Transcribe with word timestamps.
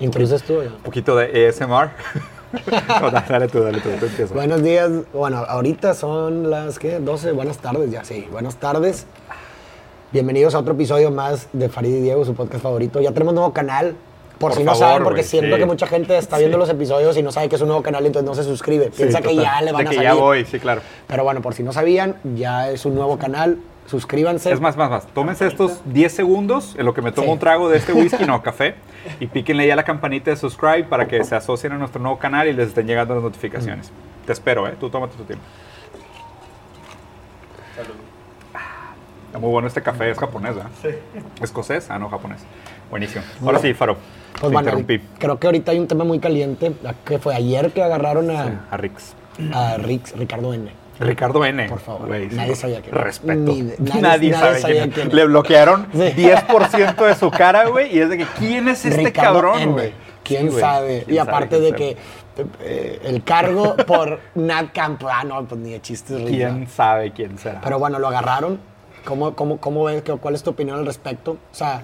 ¿Introduces 0.00 0.42
tú? 0.42 0.54
o 0.58 0.62
yo? 0.62 0.70
Un 0.70 0.82
poquito 0.82 1.16
de 1.16 1.48
ASMR. 1.48 1.90
No, 3.00 3.10
dale, 3.10 3.48
tú, 3.48 3.62
dale 3.62 3.80
tú, 3.80 3.88
tú. 3.98 4.34
Buenos 4.34 4.62
días. 4.62 4.90
Bueno, 5.14 5.38
ahorita 5.38 5.94
son 5.94 6.50
las 6.50 6.78
¿qué? 6.78 6.98
12. 7.00 7.32
Buenas 7.32 7.56
tardes, 7.56 7.90
ya 7.90 8.04
sí. 8.04 8.28
Buenas 8.30 8.56
tardes. 8.56 9.06
Bienvenidos 10.12 10.54
a 10.54 10.58
otro 10.58 10.74
episodio 10.74 11.10
más 11.10 11.48
de 11.54 11.70
Farid 11.70 11.94
y 11.94 12.00
Diego, 12.02 12.26
su 12.26 12.34
podcast 12.34 12.62
favorito. 12.62 13.00
Ya 13.00 13.12
tenemos 13.12 13.32
nuevo 13.32 13.54
canal. 13.54 13.96
Por, 14.38 14.50
Por 14.50 14.58
si 14.58 14.64
no 14.64 14.72
favor, 14.72 14.86
saben, 14.86 15.04
porque 15.04 15.20
güey, 15.20 15.30
siento 15.30 15.56
sí. 15.56 15.60
que 15.60 15.64
mucha 15.66 15.86
gente 15.86 16.18
está 16.18 16.36
viendo 16.36 16.58
los 16.58 16.68
episodios 16.68 17.16
y 17.16 17.22
no 17.22 17.32
sabe 17.32 17.48
que 17.48 17.56
es 17.56 17.62
un 17.62 17.68
nuevo 17.68 17.82
canal, 17.82 18.04
entonces 18.04 18.28
no 18.28 18.34
se 18.34 18.44
suscribe. 18.44 18.90
Piensa 18.94 19.18
Sí, 19.22 19.24
que 19.28 19.36
ya 19.36 19.62
le 19.62 19.72
van 19.72 19.84
De 19.84 19.88
a 19.88 19.90
que 19.90 19.96
salir. 19.96 20.10
ya 20.10 20.14
voy, 20.14 20.44
sí, 20.44 20.58
claro. 20.60 20.82
Pero 21.06 21.24
bueno, 21.24 21.40
por 21.40 21.54
si 21.54 21.62
no 21.62 21.72
sabían, 21.72 22.16
ya 22.34 22.68
es 22.70 22.84
un 22.84 22.94
nuevo 22.96 23.16
canal. 23.18 23.56
Suscríbanse. 23.86 24.50
Es 24.52 24.60
más, 24.60 24.76
más, 24.76 24.88
más. 24.90 25.06
Tómense 25.08 25.46
estos 25.46 25.80
10 25.86 26.12
segundos 26.12 26.74
en 26.78 26.86
lo 26.86 26.94
que 26.94 27.02
me 27.02 27.12
tomo 27.12 27.26
Sí. 27.26 27.32
un 27.32 27.38
trago 27.38 27.68
de 27.68 27.78
este 27.78 27.92
whisky, 27.92 28.24
no 28.26 28.42
café, 28.42 28.76
y 29.20 29.26
píquenle 29.26 29.66
ya 29.66 29.76
la 29.76 29.82
campanita 29.84 30.30
de 30.30 30.36
subscribe 30.36 30.84
para 30.84 31.06
que 31.08 31.22
se 31.24 31.34
asocien 31.34 31.72
a 31.72 31.78
nuestro 31.78 32.00
nuevo 32.00 32.18
canal 32.18 32.48
y 32.48 32.52
les 32.52 32.68
estén 32.68 32.86
llegando 32.86 33.14
las 33.14 33.22
notificaciones. 33.22 33.90
Mm. 33.90 34.26
Te 34.26 34.32
espero, 34.32 34.66
¿eh? 34.68 34.74
Tú 34.78 34.88
tómate 34.88 35.16
tu 35.16 35.24
tiempo. 35.24 35.44
Está 39.26 39.38
muy 39.38 39.50
bueno 39.50 39.66
este 39.68 39.82
café, 39.82 40.10
es 40.10 40.18
japonés, 40.18 40.54
¿verdad? 40.54 40.70
Sí. 40.82 40.88
¿Escocés? 41.42 41.90
Ah, 41.90 41.98
no, 41.98 42.08
japonés. 42.10 42.40
Buenísimo. 42.90 43.24
Ahora 43.42 43.58
sí, 43.58 43.72
Faro. 43.72 43.96
Pues 44.32 44.40
te 44.42 44.46
bueno, 44.48 44.60
interrumpí. 44.60 44.98
creo 45.18 45.38
que 45.38 45.46
ahorita 45.46 45.72
hay 45.72 45.78
un 45.78 45.88
tema 45.88 46.04
muy 46.04 46.18
caliente, 46.18 46.72
que 47.04 47.18
fue 47.18 47.34
ayer 47.34 47.72
que 47.72 47.82
agarraron 47.82 48.30
a, 48.30 48.66
A 48.70 48.76
Rix. 48.76 49.14
a 49.54 49.76
Rix, 49.78 50.16
Ricardo 50.16 50.52
N. 50.52 50.70
Ricardo 51.00 51.44
N. 51.44 51.68
Por 51.68 51.80
favor. 51.80 52.08
Nadie 52.08 52.54
sabía 52.54 52.80
quién 52.80 52.94
era. 52.94 53.04
Respeto. 53.04 53.38
Ni 53.40 53.62
nadie, 53.62 53.76
nadie- 53.78 54.00
nadie 54.00 54.34
sabe 54.34 54.60
sabía 54.60 54.88
quién, 54.90 55.06
era. 55.08 55.14
Le 55.16 55.24
bloquearon 55.26 55.86
Sí. 55.92 55.98
10% 55.98 57.06
de 57.06 57.14
su 57.14 57.30
cara, 57.30 57.66
güey, 57.68 57.96
y 57.96 58.00
es 58.00 58.08
de 58.10 58.18
que, 58.18 58.26
¿quién 58.38 58.68
es 58.68 58.84
este 58.84 59.04
Ricardo 59.04 59.40
cabrón, 59.40 59.72
güey? 59.72 59.92
¿Quién 60.22 60.50
Sí, 60.52 60.60
sabe? 60.60 61.02
¿Quién 61.04 61.16
y 61.16 61.18
aparte 61.18 61.58
de 61.60 61.72
que 61.72 61.96
eh, 62.60 63.00
el 63.04 63.24
cargo 63.24 63.74
por 63.76 64.20
Nat 64.36 64.72
Campo, 64.72 65.08
ah, 65.10 65.24
no, 65.24 65.44
pues 65.44 65.60
ni 65.60 65.72
de 65.72 65.80
chistes. 65.80 66.22
¿Quién 66.28 66.68
sabe 66.68 67.12
quién 67.12 67.36
será? 67.38 67.60
Pero 67.62 67.78
bueno, 67.78 67.98
lo 67.98 68.08
agarraron. 68.08 68.58
¿Cómo, 69.04 69.34
cómo, 69.34 69.56
cómo 69.58 69.84
ves? 69.84 70.02
¿Qué- 70.02 70.12
¿Cuál 70.12 70.34
es 70.36 70.42
tu 70.44 70.50
opinión 70.50 70.78
al 70.78 70.86
respecto? 70.86 71.32
O 71.32 71.54
sea, 71.54 71.82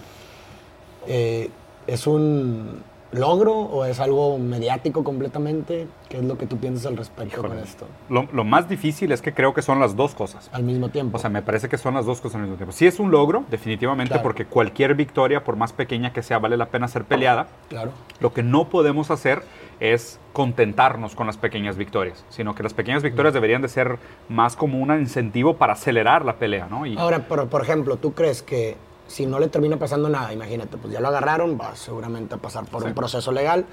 eh, 1.09 1.50
¿es 1.87 2.06
un 2.06 2.83
logro 3.12 3.55
o 3.55 3.84
es 3.84 4.01
algo 4.01 4.39
mediático 4.39 5.03
completamente? 5.05 5.87
¿Qué 6.09 6.19
es 6.19 6.25
lo 6.25 6.37
que 6.39 6.47
tú 6.47 6.56
piensas 6.59 6.87
al 6.87 6.97
respecto 6.97 7.34
Híjole. 7.41 7.48
con 7.55 7.59
esto? 7.59 7.87
Lo, 8.09 8.28
lo 8.33 8.45
más 8.45 8.69
difícil 8.69 9.12
es 9.12 9.23
que 9.23 9.33
creo 9.34 9.55
que 9.55 9.62
son 9.62 9.81
las 9.81 9.97
dos 9.97 10.15
cosas. 10.15 10.50
Al 10.53 10.62
mismo 10.62 10.89
tiempo. 10.91 11.17
O 11.17 11.20
sea, 11.20 11.31
me 11.31 11.42
parece 11.42 11.69
que 11.69 11.78
son 11.78 11.95
las 11.95 12.06
dos 12.06 12.20
cosas 12.20 12.37
al 12.37 12.42
mismo 12.42 12.56
tiempo. 12.56 12.73
Sí 12.73 12.87
es 12.87 12.98
un 13.00 13.11
logro, 13.11 13.45
definitivamente, 13.50 14.11
Claro. 14.11 14.23
porque 14.23 14.45
cualquier 14.45 14.95
victoria, 14.95 15.45
por 15.45 15.56
más 15.56 15.73
pequeña 15.73 16.12
que 16.12 16.23
sea, 16.23 16.39
vale 16.39 16.56
la 16.56 16.67
pena 16.67 16.89
ser 16.89 17.05
peleada. 17.05 17.48
claro. 17.69 17.92
Lo 18.20 18.33
que 18.33 18.42
no 18.42 18.69
podemos 18.69 19.11
hacer 19.11 19.43
es 19.81 20.19
contentarnos 20.33 21.15
con 21.15 21.27
las 21.28 21.37
pequeñas 21.37 21.77
victorias, 21.77 22.25
sino 22.31 22.55
que 22.55 22.62
las 22.65 22.75
pequeñas 22.75 23.03
victorias 23.03 23.33
deberían 23.33 23.62
de 23.62 23.69
ser 23.69 23.98
más 24.28 24.56
como 24.56 24.78
un 24.78 24.91
incentivo 24.98 25.56
para 25.56 25.75
acelerar 25.75 26.25
la 26.25 26.34
pelea, 26.37 26.67
¿no? 26.69 26.84
Y 26.84 26.97
Ahora, 26.98 27.28
por, 27.28 27.48
por 27.48 27.62
ejemplo, 27.62 27.97
¿tú 27.97 28.12
crees 28.12 28.43
que 28.43 28.77
si 29.09 29.27
no 29.27 29.41
le 29.41 29.48
termina 29.48 29.77
pasando 29.77 30.09
nada, 30.09 30.33
imagínate, 30.33 30.77
pues 30.77 30.92
ya 30.92 31.01
lo 31.01 31.09
agarraron, 31.09 31.59
va 31.61 31.75
seguramente 31.75 32.37
a 32.37 32.39
pasar 32.39 32.64
por 32.67 32.83
Sí. 32.83 32.89
un 32.89 32.95
proceso 32.95 33.33
legal 33.33 33.65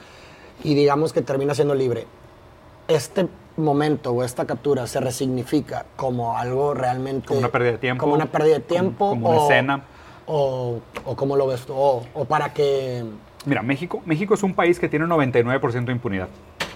y 0.64 0.73
digamos 0.73 1.14
que 1.14 1.22
termina 1.22 1.53
siendo 1.53 1.75
libre? 1.75 2.08
¿Este 2.88 3.27
momento 3.58 4.11
o 4.11 4.23
esta 4.23 4.45
captura 4.45 4.88
se 4.88 5.00
resignifica 5.00 5.86
como 5.95 6.38
algo 6.38 6.73
realmente... 6.73 7.27
Como 7.27 7.39
una 7.39 7.50
pérdida 7.50 7.72
de 7.73 7.77
tiempo, 7.77 8.02
Como 8.02 8.16
una 8.16 8.25
pérdida 8.27 8.55
de 8.55 8.59
tiempo. 8.61 9.09
como 9.09 9.30
o- 9.30 9.44
escena. 9.44 9.83
O, 10.27 10.80
o 11.05 11.16
cómo 11.16 11.36
lo 11.38 11.45
ves 11.45 11.61
tú, 11.67 11.73
o, 11.75 12.03
o 12.16 12.25
para 12.25 12.52
que... 12.52 13.05
Mira, 13.45 13.61
México, 13.61 14.02
México 14.08 14.33
es 14.33 14.42
un 14.42 14.55
país 14.55 14.80
que 14.80 14.89
tiene 14.89 15.05
un 15.05 15.11
99% 15.11 15.86
de 15.86 15.92
impunidad. 15.92 16.30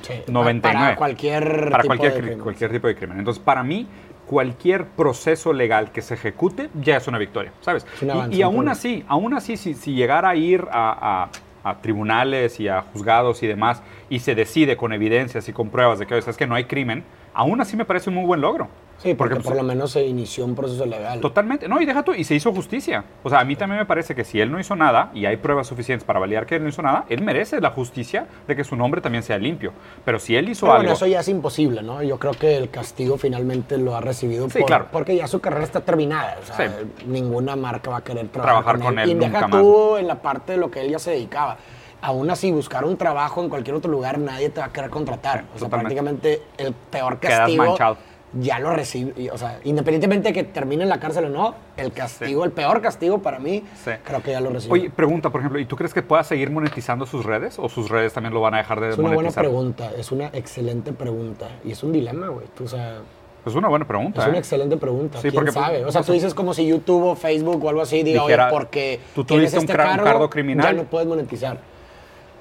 sí, 0.03 0.13
99. 0.27 0.61
Para 0.61 0.95
cualquier 0.95 1.69
para 1.71 1.81
tipo 1.81 1.87
cualquier, 1.87 2.13
de 2.13 2.19
cri- 2.19 2.23
crimen. 2.25 2.39
cualquier 2.43 2.71
tipo 2.71 2.87
de 2.87 2.95
crimen. 2.95 3.17
Entonces, 3.19 3.41
para 3.43 3.63
mí, 3.63 3.87
cualquier 4.29 4.85
proceso 4.85 5.53
legal 5.53 5.91
que 5.91 6.03
se 6.03 6.13
ejecute 6.13 6.69
ya 6.79 6.97
es 6.97 7.07
una 7.07 7.17
victoria, 7.17 7.51
¿sabes? 7.61 7.83
Un 7.99 8.07
Y- 8.07 8.11
avance, 8.11 8.35
y, 8.37 8.41
aún 8.43 8.69
así, 8.69 9.03
aún 9.07 9.33
así, 9.33 9.57
si, 9.57 9.73
si 9.73 9.93
llegara 9.95 10.29
a 10.29 10.35
ir 10.35 10.67
a, 10.71 11.29
a- 11.63 11.69
a 11.71 11.81
tribunales 11.81 12.59
y 12.59 12.67
a 12.67 12.81
juzgados 12.93 13.41
y 13.41 13.47
demás, 13.47 13.81
y 14.07 14.19
se 14.19 14.35
decide 14.35 14.77
con 14.77 14.93
evidencias 14.93 15.49
y 15.49 15.53
con 15.53 15.69
pruebas 15.69 15.97
de 15.97 16.05
que, 16.05 16.15
es 16.19 16.37
que 16.37 16.45
no 16.45 16.53
hay 16.53 16.65
crimen, 16.65 17.03
aún 17.33 17.59
así 17.59 17.75
me 17.75 17.85
parece 17.85 18.09
un 18.11 18.15
muy 18.17 18.25
buen 18.25 18.39
logro. 18.41 18.67
Sí, 18.99 19.13
porque, 19.13 19.35
pues, 19.35 19.47
por 19.47 19.55
lo 19.55 19.63
menos 19.63 19.91
se 19.91 20.05
inició 20.05 20.43
un 20.45 20.55
proceso 20.55 20.85
legal. 20.85 21.21
Totalmente. 21.21 21.67
No, 21.67 21.79
y 21.81 21.85
deja 21.85 22.03
tú, 22.03 22.13
y 22.13 22.23
se 22.25 22.35
hizo 22.35 22.51
justicia. 22.53 23.03
O 23.23 23.29
sea, 23.29 23.39
a 23.39 23.43
mí 23.45 23.55
también 23.55 23.79
me 23.79 23.85
parece 23.85 24.13
que 24.13 24.23
si 24.25 24.39
él 24.41 24.51
no 24.51 24.59
hizo 24.59 24.75
nada 24.75 25.09
y 25.13 25.25
hay 25.25 25.37
pruebas 25.37 25.67
suficientes 25.67 26.03
para 26.05 26.19
validar 26.19 26.45
que 26.45 26.55
él 26.57 26.63
no 26.63 26.69
hizo 26.69 26.81
nada, 26.81 27.05
él 27.09 27.21
merece 27.21 27.61
la 27.61 27.71
justicia 27.71 28.27
de 28.47 28.55
que 28.55 28.63
su 28.63 28.75
nombre 28.75 28.99
también 29.01 29.23
sea 29.23 29.37
limpio. 29.37 29.71
Pero 30.03 30.19
si 30.19 30.35
él 30.35 30.49
hizo 30.49 30.65
Pero 30.65 30.73
algo. 30.73 30.83
bueno, 30.83 30.93
eso 30.95 31.07
ya 31.07 31.21
es 31.21 31.27
imposible, 31.29 31.81
¿no? 31.81 32.03
Yo 32.03 32.19
creo 32.19 32.33
que 32.33 32.57
el 32.57 32.69
castigo 32.69 33.17
finalmente 33.17 33.77
lo 33.77 33.95
ha 33.95 34.01
recibido 34.01 34.49
Sí, 34.49 34.59
por- 34.59 34.67
claro. 34.67 34.87
porque 34.91 35.15
ya 35.15 35.27
su 35.27 35.39
carrera 35.39 35.63
está 35.63 35.81
terminada. 35.81 36.37
O 36.41 36.45
sea, 36.45 36.67
Sí. 36.67 36.73
ninguna 37.07 37.55
marca 37.55 37.89
va 37.91 37.97
a 37.97 38.03
querer 38.03 38.27
trabajar, 38.27 38.63
Trabajar 38.63 38.79
con 38.85 38.99
él 38.99 39.09
Y 39.11 39.13
deja 39.15 39.41
nunca 39.47 39.57
tú 39.57 39.95
en 39.97 40.07
la 40.07 40.15
parte 40.15 40.51
de 40.53 40.57
lo 40.57 40.69
que 40.69 40.81
él 40.81 40.89
ya 40.91 40.99
se 40.99 41.11
dedicaba. 41.11 41.57
Aún 42.01 42.29
así, 42.31 42.51
buscar 42.51 42.85
un 42.85 42.95
trabajo 42.97 43.41
en 43.43 43.49
cualquier 43.49 43.75
otro 43.75 43.91
lugar, 43.91 44.17
nadie 44.19 44.49
te 44.49 44.59
va 44.61 44.67
a 44.67 44.71
querer 44.73 44.89
contratar. 44.89 45.45
O 45.55 45.57
sea, 45.59 45.67
Totalmente. 45.69 45.95
prácticamente 45.95 46.41
el 46.57 46.73
peor 46.73 47.19
Quedas 47.19 47.39
castigo 47.39 47.65
manchado. 47.65 47.97
Ya 48.33 48.59
lo 48.59 48.71
recibe. 48.73 49.31
O 49.31 49.37
sea, 49.37 49.59
independientemente 49.63 50.29
de 50.29 50.33
que 50.33 50.43
termine 50.43 50.83
en 50.83 50.89
la 50.89 50.99
cárcel 50.99 51.25
o 51.25 51.29
no, 51.29 51.55
el 51.77 51.91
castigo, 51.91 52.45
el 52.45 52.51
peor 52.51 52.81
castigo 52.81 53.19
para 53.19 53.39
mí, 53.39 53.63
Sí. 53.83 53.91
creo 54.03 54.21
que 54.21 54.31
ya 54.31 54.41
lo 54.41 54.49
recibe. 54.51 54.73
Oye, 54.73 54.89
pregunta, 54.89 55.29
por 55.31 55.41
ejemplo, 55.41 55.59
¿y 55.59 55.65
tú 55.65 55.75
crees 55.75 55.93
que 55.93 56.01
pueda 56.03 56.23
seguir 56.23 56.51
monetizando 56.51 57.05
sus 57.05 57.25
redes 57.25 57.57
o 57.57 57.69
sus 57.69 57.89
redes 57.89 58.13
también 58.13 58.33
lo 58.33 58.41
van 58.41 58.53
a 58.53 58.57
dejar 58.57 58.79
de 58.81 58.89
es 58.89 58.97
una 58.97 59.07
buena 59.07 59.15
monetizar? 59.17 59.43
pregunta, 59.43 59.91
es 59.97 60.11
una 60.11 60.27
excelente 60.33 60.93
pregunta. 60.93 61.47
Y 61.65 61.71
es 61.71 61.81
un 61.83 61.91
dilema, 61.91 62.27
güey. 62.27 62.45
Tú, 62.55 62.65
o 62.65 62.67
sea, 62.67 62.99
Es 63.45 63.55
una 63.55 63.67
buena 63.69 63.87
pregunta. 63.87 64.21
Es 64.21 64.27
una 64.27 64.35
¿eh? 64.35 64.39
excelente 64.39 64.77
pregunta. 64.77 65.17
Sí, 65.17 65.29
¿Quién 65.29 65.33
porque, 65.35 65.51
sabe? 65.53 65.79
O 65.79 65.83
pues, 65.83 65.93
sea, 65.93 66.01
no 66.01 66.05
tú 66.07 66.13
dices 66.13 66.33
como 66.33 66.53
si 66.53 66.67
YouTube 66.67 67.03
o 67.05 67.15
Facebook 67.15 67.63
o 67.63 67.69
algo 67.69 67.81
así 67.81 68.03
diga, 68.03 68.21
Dijera, 68.23 68.47
oye, 68.47 68.53
porque 68.53 68.99
tú 69.15 69.23
tuviste 69.23 69.57
un 69.57 69.63
este 69.63 69.73
un 69.73 69.77
cargo, 69.77 70.03
cargo 70.03 70.29
criminal. 70.29 70.65
ya 70.75 70.83
no 70.83 70.87
puedes 70.89 71.07
monetizar. 71.07 71.57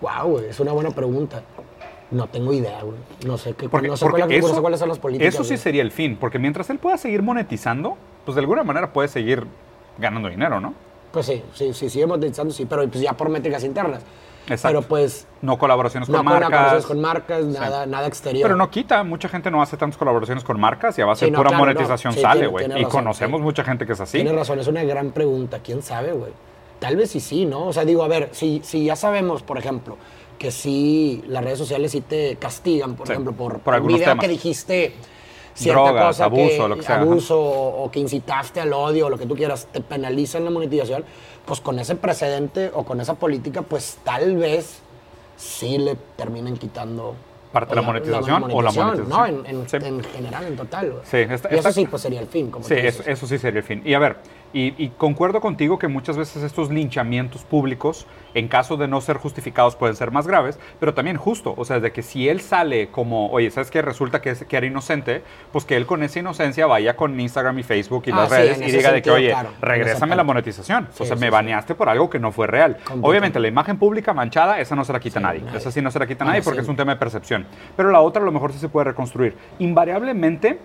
Wow, 0.01 0.29
güey, 0.31 0.47
es 0.51 0.61
una 0.61 0.73
buena 0.73 0.91
pregunta. 0.91 1.43
No 2.11 2.27
tengo 2.27 2.53
idea, 2.53 2.81
güey. 2.83 2.97
No 3.27 3.37
sé, 3.37 3.53
qué, 3.55 3.69
Porque, 3.69 3.89
no 3.89 3.97
sé, 3.97 4.05
porque 4.07 4.23
cuál- 4.23 4.31
no 4.41 4.47
sé 4.47 4.53
eso, 4.53 4.63
cuáles 4.63 4.81
son 4.81 4.89
las 4.89 4.99
políticas. 4.99 5.35
eso 5.35 5.45
sí 5.45 5.51
güey. 5.51 5.59
sería 5.59 5.83
el 5.83 5.91
fin, 5.91 6.17
porque 6.19 6.39
mientras 6.39 6.71
él 6.71 6.79
pueda 6.79 6.97
seguir 6.97 7.23
monetizando, 7.23 7.97
pues 8.25 8.35
de 8.35 8.41
alguna 8.41 8.63
manera 8.65 8.93
puede 8.93 9.09
seguir 9.09 9.45
ganando 9.99 10.29
dinero, 10.29 10.61
¿no? 10.61 10.73
Pues 11.13 11.27
sí, 11.27 11.43
sí, 11.55 11.73
sí, 11.75 11.91
sigue 11.91 12.07
monetizando, 12.07 12.53
sí, 12.53 12.65
pero 12.67 12.87
pues 12.89 13.01
ya 13.03 13.13
por 13.13 13.29
métricas 13.29 13.63
internas. 13.65 14.03
Exacto. 14.51 14.69
Pero 14.79 14.89
pues 14.89 15.27
No 15.43 15.59
colaboraciones 15.59 16.09
no 16.09 16.17
con 16.19 16.25
marcas. 16.25 16.45
colaboraciones 16.49 16.87
con 16.87 17.01
marcas, 17.03 17.45
nada, 17.45 17.85
nada 17.85 18.07
exterior. 18.07 18.45
Pero 18.45 18.57
no 18.57 18.71
quita, 18.71 19.03
mucha 19.05 19.29
gente 19.29 19.51
no 19.51 19.61
hace 19.61 19.77
tantas 19.77 19.99
colaboraciones 19.99 20.43
con 20.43 20.59
marcas 20.59 20.97
y 20.99 21.03
a 21.03 21.05
base 21.05 21.27
Sí, 21.27 21.31
no, 21.31 21.37
pura 21.37 21.51
claro, 21.51 21.65
no. 21.67 21.71
monetización 21.73 22.15
Sí, 22.15 22.21
sale, 22.23 22.47
güey. 22.47 22.65
Y 22.65 22.69
razón, 22.71 22.91
conocemos 22.91 23.43
mucha 23.43 23.63
gente 23.63 23.85
que 23.85 23.93
es 23.93 24.01
así. 24.01 24.17
Tienes 24.17 24.35
razón, 24.35 24.59
es 24.59 24.67
una 24.67 24.83
gran 24.85 25.11
pregunta. 25.11 25.59
¿Quién 25.63 25.83
sabe, 25.83 26.13
güey? 26.13 26.33
Tal 26.79 26.97
vez 26.97 27.11
sí, 27.11 27.21
sí, 27.21 27.45
¿no? 27.45 27.67
O 27.67 27.73
sea, 27.75 27.85
digo, 27.85 28.03
a 28.03 28.09
ver, 28.09 28.31
si, 28.33 28.63
si 28.65 28.87
ya 28.87 28.97
sabemos, 28.97 29.43
por 29.43 29.59
ejemplo, 29.59 29.99
que 30.39 30.51
sí, 30.51 31.23
las 31.27 31.43
redes 31.45 31.59
sociales 31.59 31.93
sí 31.93 32.01
te 32.01 32.37
castigan, 32.37 32.95
por 32.95 33.07
Sí, 33.07 33.13
ejemplo, 33.13 33.33
por, 33.33 33.59
por 33.61 33.81
un 33.81 33.87
video 33.89 34.05
temas. 34.11 34.23
que 34.25 34.29
dijiste 34.29 34.93
cierta 35.55 35.83
Drogas, 35.83 36.07
cosa, 36.07 36.25
abuso, 36.27 36.63
que, 36.63 36.69
lo 36.69 36.77
que 36.77 36.83
sea, 36.83 37.01
abuso 37.01 37.41
o, 37.41 37.85
o 37.85 37.91
que 37.91 37.99
incitaste 37.99 38.61
al 38.61 38.73
odio 38.73 39.07
o 39.07 39.11
lo 39.11 39.19
que 39.19 39.27
tú 39.27 39.35
quieras, 39.35 39.67
te 39.73 39.81
penalizan 39.81 40.45
la 40.45 40.51
monetización, 40.51 41.05
pues 41.45 41.61
con 41.61 41.79
ese 41.81 41.97
precedente 41.97 42.71
o 42.73 42.85
con 42.85 43.01
esa 43.01 43.15
política, 43.15 43.63
pues 43.63 43.99
tal 44.05 44.37
vez 44.37 44.79
sí 45.37 45.79
le 45.79 45.97
terminen 46.17 46.57
quitando 46.57 47.15
Parte 47.53 47.71
de 47.75 47.77
la 47.81 47.83
monetización 47.83 48.45
o 48.53 48.61
la 48.63 48.71
monetización. 48.71 49.09
No, 49.09 49.25
en, 49.27 49.47
en- 49.47 49.69
Sí. 49.69 49.79
en 49.81 50.05
general, 50.05 50.45
en 50.45 50.57
total. 50.57 51.01
Sí, 51.05 51.17
esta- 51.17 51.53
y 51.53 51.59
eso 51.59 51.73
sí, 51.73 51.87
pues 51.87 52.03
sería 52.03 52.21
el 52.21 52.27
fin. 52.27 52.51
Como 52.51 52.63
Sí, 52.65 52.75
eso, 52.75 53.03
eso 53.07 53.27
sí 53.27 53.39
sería 53.39 53.61
el 53.61 53.65
fin. 53.65 53.81
Y 53.87 53.95
a 53.95 53.99
ver, 53.99 54.17
y, 54.53 54.75
y 54.83 54.89
concuerdo 54.97 55.41
contigo 55.41 55.79
que 55.79 55.89
muchas 55.89 56.17
veces 56.17 56.43
estos 56.43 56.71
linchamientos 56.71 57.43
públicos, 57.45 58.07
en 58.35 58.49
caso 58.49 58.77
de 58.79 58.89
no 58.89 59.01
ser 59.03 59.19
justificados, 59.19 59.77
pueden 59.77 59.95
ser 59.95 60.11
más 60.11 60.27
graves, 60.27 60.59
pero 60.81 60.95
también 60.95 61.17
justo. 61.19 61.55
O 61.57 61.65
sea, 61.67 61.81
de 61.81 61.93
que 61.93 62.03
si 62.03 62.29
él 62.29 62.41
sale 62.41 62.89
como, 62.89 63.29
oye, 63.31 63.51
¿sabes 63.51 63.71
qué? 63.71 63.83
Resulta 63.83 64.23
que, 64.23 64.31
es- 64.31 64.45
que 64.45 64.57
era 64.57 64.67
inocente, 64.67 65.23
pues 65.53 65.65
que 65.67 65.77
él 65.77 65.85
con 65.87 66.03
esa 66.03 66.19
inocencia 66.21 66.67
vaya 66.67 66.97
con 66.97 67.19
Instagram 67.21 67.59
y 67.59 67.63
Facebook 67.63 68.05
y 68.07 68.11
Ah, 68.13 68.17
las 68.17 68.29
sí, 68.31 68.35
redes 68.37 68.59
y 68.61 68.71
diga 68.71 68.93
de 68.93 69.03
que, 69.03 69.11
sentido, 69.11 69.15
oye, 69.17 69.29
claro, 69.31 69.51
regrésame 69.61 70.17
la 70.17 70.25
monetización. 70.25 70.89
Sí, 70.93 71.03
o 71.03 71.07
sea, 71.07 71.17
sí, 71.17 71.21
me 71.21 71.29
baneaste 71.31 71.75
por 71.75 71.89
algo 71.91 72.09
que 72.09 72.19
no 72.19 72.33
fue 72.33 72.47
real. 72.47 72.79
Obviamente, 73.03 73.39
la 73.41 73.49
imagen 73.49 73.77
pública 73.79 74.15
manchada, 74.15 74.61
esa 74.61 74.75
no 74.75 74.85
se 74.85 74.93
la 74.95 75.01
quita 75.01 75.21
nadie. 75.21 75.43
nadie. 75.43 75.59
Esa 75.59 75.71
sí 75.71 75.83
no 75.83 75.91
se 75.91 75.99
la 75.99 76.07
quita 76.07 76.25
nadie 76.25 76.41
porque 76.43 76.61
es 76.61 76.69
un 76.69 76.77
tema 76.77 76.93
de 76.95 76.99
percepción. 76.99 77.47
Pero 77.77 77.91
la 77.91 78.01
otra 78.01 78.23
a 78.23 78.25
lo 78.25 78.33
mejor 78.33 78.53
sí 78.53 78.59
se 78.59 78.69
puede 78.71 78.85
reconstruir. 78.85 79.37
Invariablemente, 79.59 80.59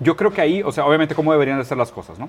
yo 0.00 0.16
creo 0.16 0.32
que 0.32 0.40
ahí, 0.40 0.62
o 0.62 0.72
sea, 0.72 0.86
obviamente 0.86 1.14
cómo 1.14 1.32
deberían 1.32 1.58
de 1.58 1.64
ser 1.64 1.76
las 1.78 1.92
cosas, 1.92 2.18
¿no? 2.18 2.28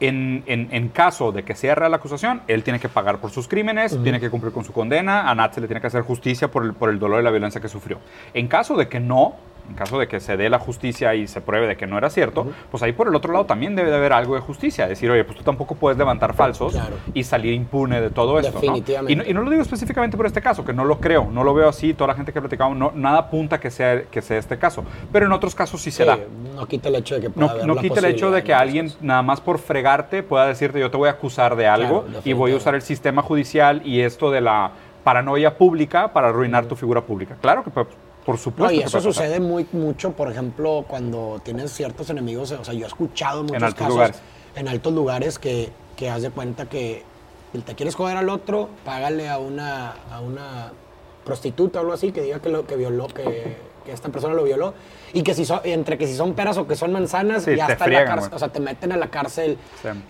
En, 0.00 0.44
en- 0.46 0.68
en 0.70 0.88
caso 0.90 1.32
de 1.32 1.42
que 1.42 1.54
sea 1.54 1.74
real 1.74 1.90
la 1.90 1.96
acusación, 1.96 2.42
él 2.46 2.62
tiene 2.62 2.78
que 2.78 2.88
pagar 2.88 3.18
por 3.18 3.30
sus 3.30 3.48
crímenes, 3.48 4.00
tiene 4.02 4.20
que 4.20 4.30
cumplir 4.30 4.52
con 4.52 4.64
su 4.64 4.72
condena, 4.72 5.28
a 5.28 5.34
Nat 5.34 5.54
se 5.54 5.60
le 5.60 5.66
tiene 5.66 5.80
que 5.80 5.88
hacer 5.88 6.02
justicia 6.02 6.48
por 6.48 6.64
el, 6.64 6.72
por 6.74 6.88
el 6.90 6.98
dolor 6.98 7.20
y 7.20 7.24
la 7.24 7.30
violencia 7.30 7.60
que 7.60 7.68
sufrió. 7.68 7.98
En 8.32 8.46
caso 8.46 8.76
de 8.76 8.88
que 8.88 9.00
no, 9.00 9.34
en 9.68 9.74
caso 9.74 9.98
de 9.98 10.08
que 10.08 10.20
se 10.20 10.36
dé 10.36 10.48
la 10.48 10.58
justicia 10.58 11.14
y 11.14 11.26
se 11.26 11.40
pruebe 11.40 11.66
de 11.66 11.76
que 11.76 11.86
no 11.86 11.98
era 11.98 12.10
cierto, 12.10 12.46
pues 12.70 12.82
ahí 12.82 12.92
por 12.92 13.08
el 13.08 13.14
otro 13.14 13.32
lado 13.32 13.46
también 13.46 13.74
debe 13.76 13.90
de 13.90 13.96
haber 13.96 14.12
algo 14.12 14.34
de 14.34 14.40
justicia. 14.40 14.86
Decir, 14.86 15.10
oye, 15.10 15.24
pues 15.24 15.38
tú 15.38 15.44
tampoco 15.44 15.74
puedes 15.74 15.98
levantar 15.98 16.34
falsos 16.34 16.76
y 17.14 17.24
salir 17.24 17.52
impune 17.52 18.00
de 18.00 18.10
todo 18.10 18.38
esto. 18.38 18.58
Definitivamente. 18.60 19.30
Y, 19.30 19.34
no, 19.34 19.42
lo 19.42 19.50
digo 19.50 19.62
específicamente 19.62 20.16
por 20.16 20.26
este 20.26 20.40
caso, 20.40 20.64
que 20.64 20.72
no 20.72 20.84
lo 20.84 20.98
creo, 20.98 21.28
no 21.30 21.44
lo 21.44 21.54
veo 21.54 21.68
así, 21.68 21.94
toda 21.94 22.08
la 22.08 22.14
gente 22.14 22.32
que 22.32 22.38
ha 22.38 22.42
platicado, 22.42 22.74
no, 22.74 22.92
nada 22.94 23.18
apunta 23.18 23.60
que 23.60 23.70
sea, 23.70 24.02
que 24.02 24.22
sea 24.22 24.38
este 24.38 24.58
caso. 24.58 24.84
Pero 25.12 25.26
en 25.26 25.32
otros 25.32 25.54
casos 25.54 25.80
sí, 25.82 25.90
se 25.90 26.04
da. 26.04 26.18
No 26.54 26.66
quita 26.66 26.88
el 26.88 26.96
hecho 26.96 27.16
de 27.16 27.20
que 27.20 27.30
pueda 27.30 27.54
No, 27.64 27.74
no 27.74 27.80
quita 27.80 28.00
el 28.00 28.06
hecho 28.06 28.30
de 28.30 28.42
que 28.42 28.54
alguien, 28.54 28.92
nada 29.00 29.22
más 29.22 29.40
por 29.40 29.58
fregarte, 29.58 30.22
pueda 30.22 30.46
decirte, 30.46 30.80
yo 30.80 30.90
te 30.90 30.96
voy 30.96 31.08
a 31.08 31.12
acusar 31.12 31.56
de 31.56 31.66
algo 31.66 32.06
y 32.24 32.32
voy 32.32 32.52
a 32.52 32.56
usar 32.56 32.74
el 32.74 32.82
sistema 32.82 33.22
judicial 33.22 33.82
y 33.84 34.00
esto 34.00 34.30
de 34.30 34.40
la 34.40 34.72
paranoia 35.04 35.56
pública 35.56 36.12
para 36.12 36.28
arruinar 36.28 36.66
tu 36.66 36.76
figura 36.76 37.00
pública. 37.00 37.36
Claro 37.40 37.64
que 37.64 37.70
por 38.28 38.36
supuesto. 38.36 38.74
y 38.74 38.80
eso 38.80 39.00
sucede 39.00 39.40
muy 39.40 39.66
mucho, 39.72 40.12
por 40.12 40.30
ejemplo, 40.30 40.84
cuando 40.86 41.40
tienes 41.42 41.72
ciertos 41.72 42.10
enemigos. 42.10 42.52
O 42.52 42.62
sea, 42.62 42.74
yo 42.74 42.84
he 42.84 42.86
escuchado 42.86 43.42
muchos 43.42 43.56
en 43.56 43.64
altos 43.64 43.78
casos 43.78 43.94
lugares. 43.94 44.20
en 44.54 44.68
altos 44.68 44.92
lugares 44.92 45.38
que, 45.38 45.70
que 45.96 46.10
haz 46.10 46.20
de 46.20 46.28
cuenta 46.28 46.68
que 46.68 47.04
te 47.64 47.74
quieres 47.74 47.94
joder 47.94 48.18
al 48.18 48.28
otro, 48.28 48.68
págale 48.84 49.30
a 49.30 49.38
una, 49.38 49.92
a 50.12 50.20
una 50.20 50.72
prostituta 51.24 51.78
o 51.78 51.80
algo 51.80 51.94
así 51.94 52.12
que 52.12 52.20
diga 52.20 52.40
que 52.40 52.50
lo 52.50 52.66
que 52.66 52.76
violó, 52.76 53.06
que, 53.06 53.56
que 53.86 53.92
esta 53.92 54.10
persona 54.10 54.34
lo 54.34 54.42
violó. 54.44 54.74
Y 55.14 55.22
que 55.22 55.32
si 55.32 55.46
son, 55.46 55.60
entre 55.64 55.96
que 55.96 56.06
si 56.06 56.14
son 56.14 56.34
peras 56.34 56.58
o 56.58 56.66
que 56.66 56.76
son 56.76 56.92
manzanas, 56.92 57.46
ya 57.46 57.66
está 57.66 57.86
en 57.86 57.94
la 57.94 58.04
cárcel. 58.04 58.32
O 58.34 58.38
sea, 58.38 58.50
te 58.50 58.60
meten 58.60 58.92
a 58.92 58.98
la 58.98 59.08
cárcel 59.08 59.56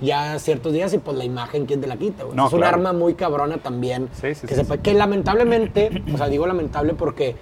ya 0.00 0.40
ciertos 0.40 0.72
días 0.72 0.92
y 0.92 0.98
pues 0.98 1.16
la 1.16 1.24
imagen, 1.24 1.66
¿quién 1.66 1.80
te 1.80 1.86
la 1.86 1.96
quita? 1.96 2.24
es 2.24 2.52
un 2.52 2.64
arma 2.64 2.92
muy 2.92 3.14
cabrona 3.14 3.58
también. 3.58 4.08
que, 4.20 4.34
se, 4.34 4.78
que 4.78 4.94
lamentablemente, 4.94 6.02
o 6.12 6.16
sea, 6.16 6.26
digo 6.26 6.48
lamentable 6.48 6.94
porque 6.94 7.36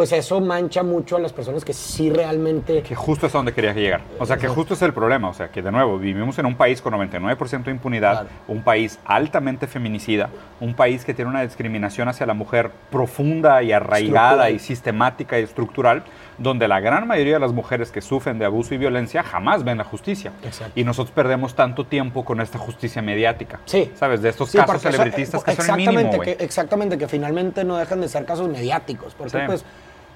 pues 0.00 0.12
eso 0.12 0.40
mancha 0.40 0.82
mucho 0.82 1.16
a 1.16 1.20
las 1.20 1.30
personas 1.30 1.62
que 1.62 1.74
sí 1.74 2.08
realmente... 2.08 2.80
Que 2.80 2.94
justo 2.94 3.26
es 3.26 3.34
a 3.34 3.36
donde 3.36 3.52
quería 3.52 3.74
llegar. 3.74 4.00
O 4.18 4.24
sea, 4.24 4.38
que 4.38 4.48
justo 4.48 4.72
es 4.72 4.80
el 4.80 4.94
problema. 4.94 5.28
O 5.28 5.34
sea, 5.34 5.48
que 5.48 5.60
de 5.60 5.70
nuevo, 5.70 5.98
vivimos 5.98 6.38
en 6.38 6.46
un 6.46 6.54
país 6.54 6.80
con 6.80 6.94
99% 6.94 7.64
de 7.64 7.70
impunidad, 7.70 8.26
un 8.48 8.62
país 8.62 8.98
altamente 9.04 9.66
feminicida, 9.66 10.30
un 10.58 10.72
país 10.72 11.04
que 11.04 11.12
tiene 11.12 11.30
una 11.30 11.42
discriminación 11.42 12.08
hacia 12.08 12.24
la 12.24 12.32
mujer 12.32 12.70
profunda 12.90 13.62
y 13.62 13.72
arraigada 13.72 14.48
y 14.48 14.58
sistemática 14.58 15.38
y 15.38 15.42
estructural, 15.42 16.02
donde 16.38 16.66
la 16.66 16.80
gran 16.80 17.06
mayoría 17.06 17.34
de 17.34 17.40
las 17.40 17.52
mujeres 17.52 17.90
que 17.90 18.00
sufren 18.00 18.38
de 18.38 18.46
abuso 18.46 18.74
y 18.74 18.78
violencia 18.78 19.22
jamás 19.22 19.64
ven 19.64 19.76
la 19.76 19.84
justicia. 19.84 20.32
Y 20.74 20.84
nosotros 20.84 21.14
perdemos 21.14 21.54
tanto 21.54 21.84
tiempo 21.84 22.24
con 22.24 22.40
esta 22.40 22.58
justicia 22.58 23.02
mediática. 23.02 23.60
Sí. 23.66 23.92
¿Sabes? 23.96 24.22
De 24.22 24.30
estos 24.30 24.50
casos 24.50 24.80
celebritistas 24.80 25.44
que 25.44 25.54
son 25.56 25.78
el 25.78 25.88
mínimo, 25.88 26.18
que, 26.20 26.38
Exactamente, 26.40 26.96
que 26.96 27.06
finalmente 27.06 27.64
no 27.64 27.76
dejan 27.76 28.00
de 28.00 28.08
ser 28.08 28.24
casos 28.24 28.48
mediáticos. 28.48 29.14
Porque 29.14 29.40
pues 29.40 29.62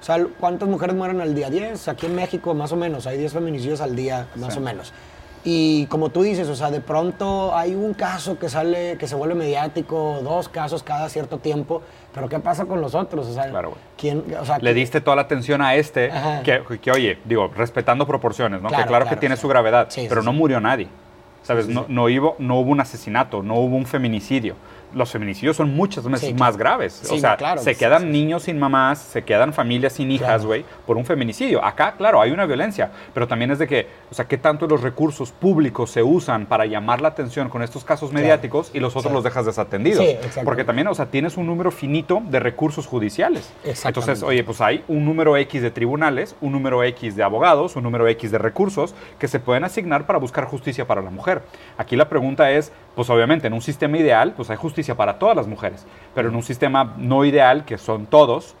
o 0.05 0.07
sea, 0.07 0.23
¿cuántas 0.39 0.69
mujeres 0.69 0.95
mueren 0.95 1.19
al 1.19 1.33
día? 1.33 1.49
10. 1.49 1.87
Aquí 1.87 2.05
en 2.05 2.13
México, 2.13 2.53
más 2.53 2.71
o 2.71 2.75
menos. 2.75 3.07
Hay 3.07 3.17
10 3.17 3.33
feminicidios 3.33 3.81
al 3.81 3.95
día, 3.95 4.27
más 4.35 4.55
o 4.55 4.59
menos. 4.59 4.93
Y 5.43 5.87
como 5.87 6.09
tú 6.09 6.21
dices, 6.21 6.47
o 6.47 6.55
sea, 6.55 6.69
de 6.69 6.79
pronto 6.79 7.57
hay 7.57 7.73
un 7.73 7.95
caso 7.95 8.37
que 8.37 8.47
sale, 8.47 8.97
que 8.99 9.07
se 9.07 9.15
vuelve 9.15 9.33
mediático, 9.33 10.19
dos 10.21 10.47
casos 10.47 10.83
cada 10.83 11.09
cierto 11.09 11.39
tiempo, 11.39 11.81
pero 12.13 12.29
¿qué 12.29 12.37
pasa 12.37 12.65
con 12.65 12.81
los 12.81 12.93
otros? 12.93 13.25
O 13.25 13.33
sea, 13.33 13.51
¿quién, 13.97 14.23
Le 14.61 14.73
diste 14.75 15.01
toda 15.01 15.15
la 15.15 15.23
atención 15.23 15.63
a 15.63 15.73
este, 15.73 16.11
que, 16.43 16.91
oye, 16.91 17.17
digo, 17.25 17.47
respetando 17.55 18.05
proporciones, 18.05 18.61
¿no? 18.61 18.69
que 18.69 18.85
claro 18.85 19.07
que 19.07 19.15
tiene 19.15 19.37
su 19.37 19.47
gravedad, 19.47 19.89
pero 20.07 20.21
no 20.21 20.33
murió 20.33 20.59
nadie. 20.59 20.87
¿Sabes? 21.41 21.67
No, 21.67 21.85
no, 21.87 22.05
hubo, 22.05 22.35
no 22.39 22.59
hubo 22.59 22.71
un 22.71 22.79
asesinato, 22.79 23.41
no 23.43 23.55
hubo 23.55 23.75
un 23.75 23.85
feminicidio 23.85 24.55
los 24.95 25.11
feminicidios 25.11 25.57
son 25.57 25.75
muchas 25.75 26.05
veces 26.09 26.33
más 26.39 26.57
graves. 26.57 27.03
o 27.11 27.17
sea, 27.17 27.37
se 27.57 27.75
quedan 27.75 28.11
niños 28.11 28.43
sin 28.43 28.57
mamás, 28.57 28.97
se 28.99 29.23
quedan 29.23 29.53
familias 29.53 29.93
sin 29.93 30.09
hijas, 30.09 30.45
güey, 30.45 30.65
por 30.87 30.97
un 30.97 31.05
feminicidio. 31.05 31.63
Acá, 31.63 31.95
claro, 31.97 32.21
hay 32.21 32.31
una 32.31 32.45
violencia, 32.45 32.91
pero 33.13 33.27
también 33.27 33.51
es 33.51 33.59
de 33.59 33.67
que, 33.67 33.87
o 34.09 34.15
sea, 34.15 34.25
qué 34.25 34.37
tanto 34.37 34.67
los 34.67 34.81
recursos 34.81 35.31
públicos 35.31 35.91
se 35.91 36.01
usan 36.01 36.45
para 36.45 36.65
llamar 36.65 37.01
la 37.01 37.09
atención 37.09 37.49
con 37.49 37.61
estos 37.61 37.83
casos 37.83 38.13
mediáticos 38.13 38.71
y 38.73 38.79
los 38.79 38.95
otros 38.95 39.13
los 39.13 39.23
dejas 39.23 39.45
desatendidos. 39.45 40.05
Porque 40.43 40.63
también, 40.63 40.87
o 40.87 40.95
sea, 40.95 41.07
tienes 41.07 41.35
un 41.35 41.45
número 41.45 41.71
finito 41.71 42.21
de 42.29 42.39
recursos 42.39 42.87
judiciales. 42.87 43.51
Entonces, 43.83 44.23
oye, 44.23 44.43
pues 44.45 44.61
hay 44.61 44.83
un 44.87 45.03
número 45.03 45.35
X 45.35 45.61
de 45.61 45.71
tribunales, 45.71 46.35
un 46.39 46.53
número 46.53 46.83
X 46.83 47.17
de 47.17 47.23
abogados, 47.23 47.75
un 47.75 47.83
número 47.83 48.07
X 48.07 48.31
de 48.31 48.37
recursos 48.37 48.95
que 49.19 49.27
se 49.27 49.41
pueden 49.41 49.65
asignar 49.65 50.05
para 50.05 50.19
buscar 50.19 50.45
justicia 50.45 50.87
para 50.87 51.01
la 51.01 51.09
mujer. 51.09 51.41
Aquí 51.77 51.97
la 51.97 52.07
pregunta 52.07 52.51
es, 52.51 52.71
pues 52.95 53.09
obviamente 53.09 53.47
en 53.47 53.53
un 53.53 53.61
sistema 53.61 53.97
ideal, 53.97 54.33
pues 54.35 54.49
hay 54.49 54.55
justicia 54.55 54.84
para 54.93 55.17
todas 55.17 55.35
las 55.35 55.47
mujeres, 55.47 55.85
pero 56.13 56.29
en 56.29 56.35
un 56.35 56.43
sistema 56.43 56.93
no 56.97 57.25
ideal, 57.25 57.65
que 57.65 57.79
son 57.79 58.05
todos, 58.05 58.55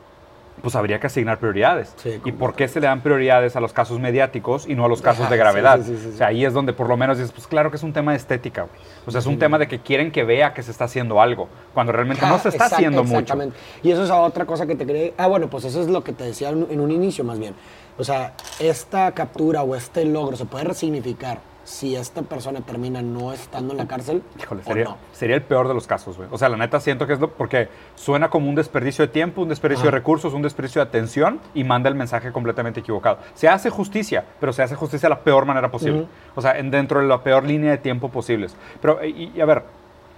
pues 0.61 0.75
habría 0.75 0.99
que 0.99 1.07
asignar 1.07 1.37
prioridades. 1.37 1.93
¿Y 2.23 2.31
por 2.31 2.55
qué 2.55 2.67
se 2.67 2.79
le 2.79 2.87
dan 2.87 3.01
prioridades 3.01 3.55
a 3.55 3.59
los 3.59 3.73
casos 3.73 3.99
mediáticos 3.99 4.67
y 4.67 4.73
no 4.73 4.85
a 4.85 4.87
los 4.87 5.01
casos 5.01 5.29
de 5.29 5.37
gravedad? 5.37 5.79
o 5.79 6.17
sea, 6.17 6.27
ahí 6.27 6.45
es 6.45 6.53
donde 6.53 6.73
por 6.73 6.87
lo 6.87 6.97
menos 6.97 7.17
dices, 7.17 7.31
pues 7.31 7.45
claro 7.45 7.69
que 7.69 7.77
es 7.77 7.83
un 7.83 7.93
tema 7.93 8.11
de 8.11 8.17
estética, 8.17 8.67
O 9.05 9.11
sea, 9.11 9.19
es 9.19 9.25
un 9.25 9.37
tema 9.37 9.57
de 9.57 9.67
que 9.67 9.79
quieren 9.79 10.11
que 10.11 10.23
vea 10.23 10.53
que 10.53 10.63
se 10.63 10.71
está 10.71 10.85
haciendo 10.85 11.21
algo, 11.21 11.49
cuando 11.73 11.91
realmente 11.91 12.25
no 12.25 12.39
se 12.39 12.49
está 12.49 12.65
haciendo 12.65 13.01
exactamente. 13.01 13.55
mucho. 13.57 13.87
Y 13.87 13.91
eso 13.91 14.03
es 14.03 14.09
otra 14.09 14.45
cosa 14.45 14.65
que 14.65 14.75
te 14.75 14.85
cree. 14.85 15.13
Ah, 15.17 15.27
bueno, 15.27 15.49
pues 15.49 15.65
eso 15.65 15.81
es 15.81 15.87
lo 15.87 16.03
que 16.03 16.13
te 16.13 16.23
decía 16.23 16.49
en 16.49 16.79
un 16.79 16.91
inicio 16.91 17.23
más 17.23 17.37
bien. 17.37 17.53
O 17.97 18.03
sea, 18.03 18.33
esta 18.59 19.11
captura 19.11 19.61
o 19.63 19.75
este 19.75 20.03
logro 20.05 20.35
se 20.35 20.45
puede 20.45 20.65
resignificar 20.65 21.39
si 21.65 21.95
esta 21.95 22.21
persona 22.21 22.61
termina 22.61 23.01
no 23.01 23.33
estando 23.33 23.73
en 23.73 23.77
la 23.79 23.87
cárcel. 23.87 24.23
Híjole, 24.39 24.63
sería, 24.63 24.95
sería 25.11 25.35
el 25.35 25.41
peor 25.41 25.67
de 25.67 25.73
los 25.73 25.87
casos, 25.87 26.15
güey. 26.15 26.29
O 26.31 26.37
sea, 26.37 26.47
la 26.47 26.57
neta 26.57 26.79
siento 26.79 27.05
que 27.05 27.13
es 27.13 27.19
lo, 27.19 27.31
porque 27.31 27.67
suena 27.95 28.29
como 28.29 28.47
un 28.47 28.55
desperdicio 28.55 29.05
de 29.05 29.11
tiempo, 29.11 29.41
un 29.41 29.49
desperdicio 29.49 29.85
de 29.85 29.91
recursos, 29.91 30.33
un 30.33 30.43
desperdicio 30.43 30.81
de 30.81 30.87
atención 30.87 31.41
y 31.53 31.63
manda 31.63 31.89
el 31.89 31.95
mensaje 31.95 32.31
completamente 32.31 32.79
equivocado. 32.79 33.17
Se 33.33 33.49
hace 33.49 33.69
justicia, 33.69 34.23
pero 34.39 34.53
se 34.53 34.63
hace 34.63 34.75
justicia 34.75 35.09
de 35.09 35.15
la 35.15 35.21
peor 35.21 35.45
manera 35.45 35.69
posible. 35.71 36.07
O 36.35 36.41
sea, 36.41 36.53
dentro 36.53 37.01
de 37.01 37.07
la 37.07 37.21
peor 37.23 37.43
línea 37.43 37.71
de 37.71 37.79
tiempo 37.79 38.09
posibles. 38.09 38.55
Pero, 38.81 39.03
y 39.03 39.41
a 39.41 39.45
ver, 39.45 39.63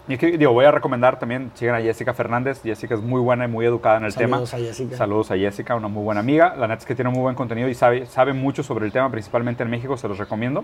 y 0.08 0.16
digo, 0.16 0.54
voy 0.54 0.66
a 0.66 0.72
recomendar 0.72 1.20
también, 1.20 1.52
sigan 1.54 1.76
a 1.76 1.82
Jessica 1.82 2.14
Fernández. 2.14 2.62
Jessica 2.64 2.96
es 2.96 3.02
muy 3.02 3.20
buena 3.20 3.46
y 3.46 3.48
muy 3.50 3.66
educada 3.66 3.98
en 3.98 4.06
el 4.06 4.16
tema. 4.16 4.38
Saludos 4.38 4.54
a 4.54 4.58
Jessica. 4.58 4.96
Saludos 4.96 5.32
a 5.32 5.38
Jessica, 5.38 5.76
una 5.76 5.90
muy 5.90 6.04
buena 6.04 6.22
amiga. 6.22 6.56
La 6.56 6.68
neta 6.68 6.80
es 6.80 6.86
que 6.86 6.96
tiene 6.96 7.12
muy 7.12 7.20
buen 7.20 7.36
contenido 7.36 7.68
y 7.68 7.74
sabe, 7.74 8.06
sabe 8.06 8.32
mucho 8.32 8.64
sobre 8.64 8.86
el 8.86 8.92
tema, 8.92 9.12
principalmente 9.12 9.64
en 9.64 9.70
México, 9.70 9.98
se 9.98 10.08
los 10.08 10.18
recomiendo. 10.18 10.64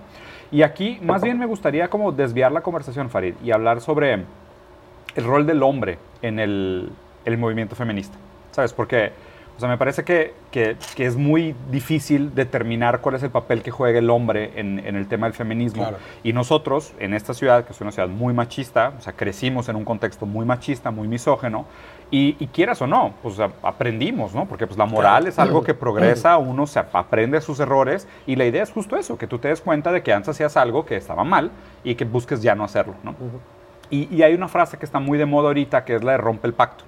Y 0.50 0.62
aquí, 0.62 0.98
más 1.02 1.22
bien 1.22 1.38
me 1.38 1.46
gustaría 1.46 1.90
como 1.90 2.14
desviar 2.14 2.54
la 2.54 2.62
conversación, 2.62 3.10
Farid, 3.10 3.36
y 3.44 3.52
hablar 3.52 3.82
sobre 3.82 4.14
el 4.14 5.24
rol 5.26 5.46
del 5.46 5.62
hombre 5.62 5.98
en 6.22 6.40
el, 6.40 6.90
el 7.26 7.38
movimiento 7.38 7.76
feminista. 7.76 8.18
¿Sabes? 8.52 8.72
Porque 8.72 9.12
o 9.56 9.60
sea, 9.60 9.70
me 9.70 9.78
parece 9.78 10.04
que, 10.04 10.34
que, 10.52 10.78
que, 10.96 11.06
es 11.06 11.16
muy 11.16 11.56
difícil 11.70 12.34
determinar 12.34 13.02
cuál 13.02 13.16
es 13.16 13.24
el 13.24 13.30
papel 13.30 13.62
que 13.62 13.70
juega 13.70 14.00
el 14.00 14.10
hombre 14.10 14.52
en, 14.56 14.80
en 14.80 14.96
el 14.96 15.08
tema 15.08 15.28
del 15.28 15.36
feminismo. 15.36 15.92
Y 16.24 16.34
nosotros, 16.34 16.94
en 17.00 17.14
esta 17.14 17.36
ciudad, 17.36 17.64
que 17.64 17.74
es 17.74 17.80
una 17.80 17.92
ciudad 17.92 18.10
muy 18.10 18.34
machista, 18.34 18.94
o 18.98 19.02
sea, 19.02 19.14
crecimos 19.14 19.70
en 19.70 19.76
un 19.76 19.86
contexto 19.86 20.26
muy 20.26 20.44
machista, 20.46 20.90
muy 20.90 21.08
misógeno, 21.08 21.66
y, 22.10 22.36
y 22.40 22.48
quieras 22.48 22.82
o 22.82 22.88
no, 22.88 23.14
pues 23.22 23.40
aprendimos, 23.40 24.34
¿no? 24.34 24.48
Porque 24.48 24.66
pues 24.66 24.78
la 24.78 24.86
moral 24.86 25.28
es 25.28 25.38
algo 25.38 25.64
que 25.64 25.74
progresa, 25.74 26.38
uno 26.38 26.66
se 26.66 26.80
aprende 26.80 27.40
sus 27.40 27.60
errores, 27.60 28.08
y 28.26 28.36
la 28.36 28.46
idea 28.46 28.64
es 28.64 28.72
justo 28.72 28.98
eso, 28.98 29.18
que 29.18 29.28
tú 29.28 29.38
te 29.38 29.50
des 29.50 29.62
cuenta 29.62 29.92
de 29.92 30.02
que 30.02 30.14
antes 30.14 30.30
hacías 30.30 30.58
algo 30.58 30.86
que 30.86 30.96
estaba 30.96 31.24
mal 31.24 31.52
y 31.84 31.94
que 31.96 32.06
busques 32.06 32.42
ya 32.42 32.56
no 32.56 32.64
hacerlo, 32.64 32.96
¿no? 33.04 33.16
y, 33.90 34.14
y 34.16 34.24
hay 34.24 34.34
una 34.34 34.48
frase 34.48 34.78
que 34.78 34.86
está 34.86 35.00
muy 35.00 35.20
de 35.20 35.28
moda 35.28 35.50
ahorita, 35.50 35.86
que 35.86 35.96
es 35.96 36.04
la 36.04 36.14
de 36.14 36.18
rompe 36.18 36.48
el 36.48 36.54
pacto. 36.54 36.86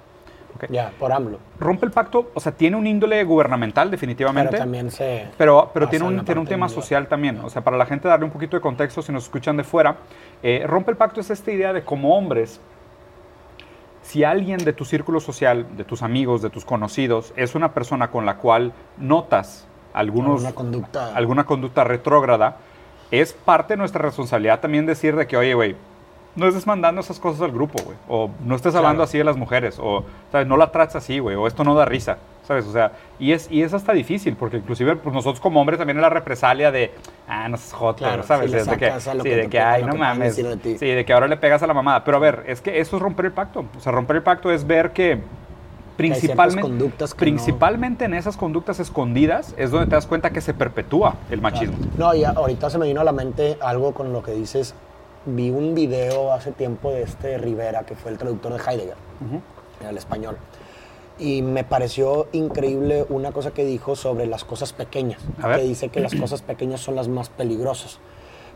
Ya, 0.70 0.92
por 0.98 1.12
AMLO. 1.12 1.38
Rompe 1.58 1.86
el 1.86 1.92
pacto, 1.92 2.30
o 2.34 2.40
sea, 2.40 2.52
tiene 2.52 2.76
un 2.76 2.86
índole 2.86 3.22
gubernamental 3.24 3.90
definitivamente. 3.90 4.52
Pero 4.52 4.62
también 4.62 4.90
se... 4.90 5.26
Pero, 5.36 5.70
pero 5.72 5.88
tiene 5.88 6.04
un, 6.04 6.24
tiene 6.24 6.40
un 6.40 6.46
tema 6.46 6.68
social 6.68 7.06
también. 7.08 7.38
O 7.44 7.50
sea, 7.50 7.62
para 7.62 7.76
la 7.76 7.86
gente 7.86 8.08
darle 8.08 8.24
un 8.24 8.30
poquito 8.30 8.56
de 8.56 8.60
contexto, 8.60 9.02
si 9.02 9.12
nos 9.12 9.24
escuchan 9.24 9.56
de 9.56 9.64
fuera, 9.64 9.96
eh, 10.42 10.64
rompe 10.66 10.90
el 10.90 10.96
pacto 10.96 11.20
es 11.20 11.30
esta 11.30 11.50
idea 11.50 11.72
de 11.72 11.82
como 11.82 12.16
hombres, 12.16 12.60
si 14.02 14.22
alguien 14.22 14.58
de 14.58 14.72
tu 14.72 14.84
círculo 14.84 15.20
social, 15.20 15.66
de 15.76 15.84
tus 15.84 16.02
amigos, 16.02 16.40
de 16.40 16.50
tus 16.50 16.64
conocidos, 16.64 17.32
es 17.36 17.54
una 17.54 17.72
persona 17.72 18.10
con 18.10 18.24
la 18.24 18.36
cual 18.36 18.72
notas 18.98 19.66
algunos, 19.92 20.44
alguna 20.44 20.54
conducta, 20.54 21.14
alguna 21.14 21.44
conducta 21.44 21.84
retrógrada, 21.84 22.58
es 23.10 23.32
parte 23.32 23.74
de 23.74 23.78
nuestra 23.78 24.02
responsabilidad 24.02 24.60
también 24.60 24.86
decir 24.86 25.16
de 25.16 25.26
que, 25.26 25.36
oye, 25.36 25.54
güey, 25.54 25.76
no 26.36 26.46
estés 26.46 26.66
mandando 26.66 27.00
esas 27.00 27.18
cosas 27.18 27.40
al 27.42 27.50
grupo, 27.50 27.82
güey. 27.82 27.96
O 28.08 28.30
no 28.44 28.54
estés 28.54 28.74
hablando 28.74 29.02
así 29.02 29.18
de 29.18 29.24
las 29.24 29.36
mujeres. 29.36 29.78
O, 29.80 30.04
¿sabes? 30.30 30.46
No 30.46 30.56
la 30.56 30.70
trates 30.70 30.96
así, 30.96 31.18
güey. 31.18 31.34
O 31.34 31.46
esto 31.46 31.64
no 31.64 31.74
da 31.74 31.84
risa. 31.84 32.18
¿Sabes? 32.46 32.64
O 32.66 32.72
sea, 32.72 32.92
y 33.18 33.32
es, 33.32 33.50
y 33.50 33.62
es 33.62 33.74
hasta 33.74 33.92
difícil, 33.92 34.36
porque 34.36 34.58
inclusive 34.58 34.94
pues 34.94 35.12
nosotros 35.12 35.40
como 35.40 35.60
hombres 35.60 35.78
también 35.78 35.96
es 35.96 36.02
la 36.02 36.10
represalia 36.10 36.70
de, 36.70 36.92
ah, 37.26 37.48
no 37.48 37.56
seas 37.56 37.72
hot, 37.72 37.98
¿sabes? 38.24 38.52
de 38.52 38.76
que, 38.76 38.92
sí, 39.00 39.28
de 39.28 39.48
que, 39.48 39.58
ay, 39.58 39.82
no 39.82 39.96
mames. 39.96 40.36
De 40.36 40.78
sí, 40.78 40.86
de 40.86 41.04
que 41.04 41.12
ahora 41.12 41.26
le 41.26 41.38
pegas 41.38 41.64
a 41.64 41.66
la 41.66 41.74
mamada. 41.74 42.04
Pero 42.04 42.18
a 42.18 42.20
ver, 42.20 42.44
es 42.46 42.60
que 42.60 42.78
eso 42.78 42.96
es 42.96 43.02
romper 43.02 43.26
el 43.26 43.32
pacto. 43.32 43.64
O 43.76 43.80
sea, 43.80 43.90
romper 43.90 44.16
el 44.16 44.22
pacto 44.22 44.52
es 44.52 44.64
ver 44.64 44.92
que 44.92 45.18
principalmente, 45.96 46.92
principalmente 47.16 48.04
en 48.04 48.14
esas 48.14 48.36
conductas 48.36 48.78
escondidas 48.78 49.54
es 49.56 49.70
donde 49.70 49.86
te 49.86 49.96
das 49.96 50.06
cuenta 50.06 50.30
que 50.30 50.40
se 50.40 50.54
perpetúa 50.54 51.16
el 51.30 51.40
machismo. 51.40 51.76
No, 51.96 52.14
y 52.14 52.22
ahorita 52.22 52.70
se 52.70 52.78
me 52.78 52.86
vino 52.86 53.00
a 53.00 53.04
la 53.04 53.12
mente 53.12 53.56
algo 53.60 53.92
con 53.92 54.12
lo 54.12 54.22
que 54.22 54.32
dices 54.32 54.74
vi 55.26 55.50
un 55.50 55.74
video 55.74 56.32
hace 56.32 56.52
tiempo 56.52 56.90
de 56.90 57.02
este 57.02 57.38
Rivera, 57.38 57.84
que 57.84 57.94
fue 57.94 58.10
el 58.10 58.18
traductor 58.18 58.52
de 58.52 58.58
Heidegger, 58.58 58.96
en 59.80 59.86
el 59.86 59.96
español. 59.98 60.36
y 61.18 61.40
me 61.40 61.64
pareció 61.64 62.28
increíble 62.32 63.06
una 63.08 63.32
cosa 63.32 63.50
que 63.52 63.64
dijo 63.64 63.96
sobre 63.96 64.26
las 64.26 64.44
cosas 64.44 64.72
pequeñas. 64.74 65.20
A 65.40 65.48
ver. 65.48 65.60
Que 65.60 65.64
dice 65.64 65.88
que 65.88 66.00
las 66.00 66.14
cosas 66.14 66.42
pequeñas 66.42 66.80
son 66.80 66.94
las 66.94 67.08
más 67.08 67.30
peligrosas. 67.30 67.98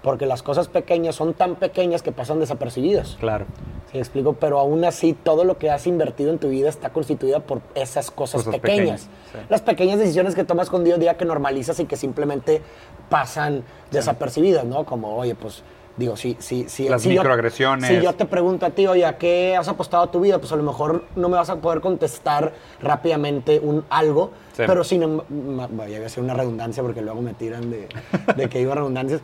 Porque 0.02 0.26
las 0.26 0.42
cosas 0.42 0.68
pequeñas 0.68 1.14
son 1.14 1.32
tan 1.34 1.56
pequeñas 1.56 2.02
que 2.02 2.12
pasan 2.12 2.38
desapercibidas. 2.38 3.16
Claro. 3.18 3.46
¿Sí 3.90 3.98
explico? 3.98 4.34
Pero 4.34 4.58
aún 4.58 4.84
así, 4.84 5.14
todo 5.14 5.44
lo 5.44 5.56
que 5.58 5.70
has 5.70 5.86
invertido 5.86 6.30
en 6.30 6.38
tu 6.38 6.48
vida 6.50 6.68
está 6.68 6.90
constituida 6.90 7.40
por 7.40 7.60
esas 7.74 8.10
cosas, 8.10 8.44
Cosas 8.44 8.60
pequeñas. 8.60 9.06
pequeñas, 9.06 9.08
sí. 9.32 9.38
Las 9.48 9.62
pequeñas 9.62 9.98
decisiones 9.98 10.34
que 10.34 10.44
tomas 10.44 10.68
con 10.70 10.84
día 10.84 10.94
a 10.96 10.98
día 10.98 11.16
que 11.16 11.24
normalizas 11.24 11.80
y 11.80 11.86
que 11.86 11.96
simplemente 11.96 12.60
pasan 13.08 13.62
desapercibidas, 13.90 14.64
¿no? 14.66 14.84
Como, 14.84 15.16
oye, 15.16 15.34
pues, 15.34 15.62
digo, 15.96 16.16
si, 16.16 16.36
si, 16.40 16.68
si, 16.68 16.88
Las 16.88 17.02
si 17.02 17.08
yo- 17.12 17.20
microagresiones. 17.20 17.88
si 17.88 18.00
yo 18.00 18.14
te 18.14 18.24
pregunto 18.24 18.64
a 18.66 18.70
ti, 18.70 18.86
oye, 18.86 19.04
¿a 19.04 19.18
qué 19.18 19.56
has 19.56 19.68
apostado 19.68 20.08
tu 20.08 20.20
vida? 20.20 20.38
Pues 20.38 20.50
a 20.52 20.56
lo 20.56 20.62
mejor 20.62 21.04
no 21.16 21.28
me 21.28 21.36
vas 21.36 21.50
a 21.50 21.56
poder 21.56 21.80
contestar 21.80 22.52
rápidamente 22.80 23.58
un 23.62 23.84
algo, 23.90 24.30
Sí. 24.52 24.62
pero 24.66 24.82
sin 24.84 25.02
em- 25.02 25.20
ma- 25.30 25.68
vaya 25.70 26.04
a 26.04 26.08
ser 26.08 26.22
una 26.24 26.34
redundancia 26.34 26.82
porque 26.82 27.02
luego 27.02 27.20
me 27.22 27.34
tiran 27.34 27.70
de, 27.70 27.88
de 28.36 28.48
que 28.48 28.58
digo 28.60 28.74
redundancias. 28.74 29.20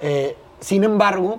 Eh, 0.00 0.36
sin 0.60 0.84
embargo, 0.84 1.38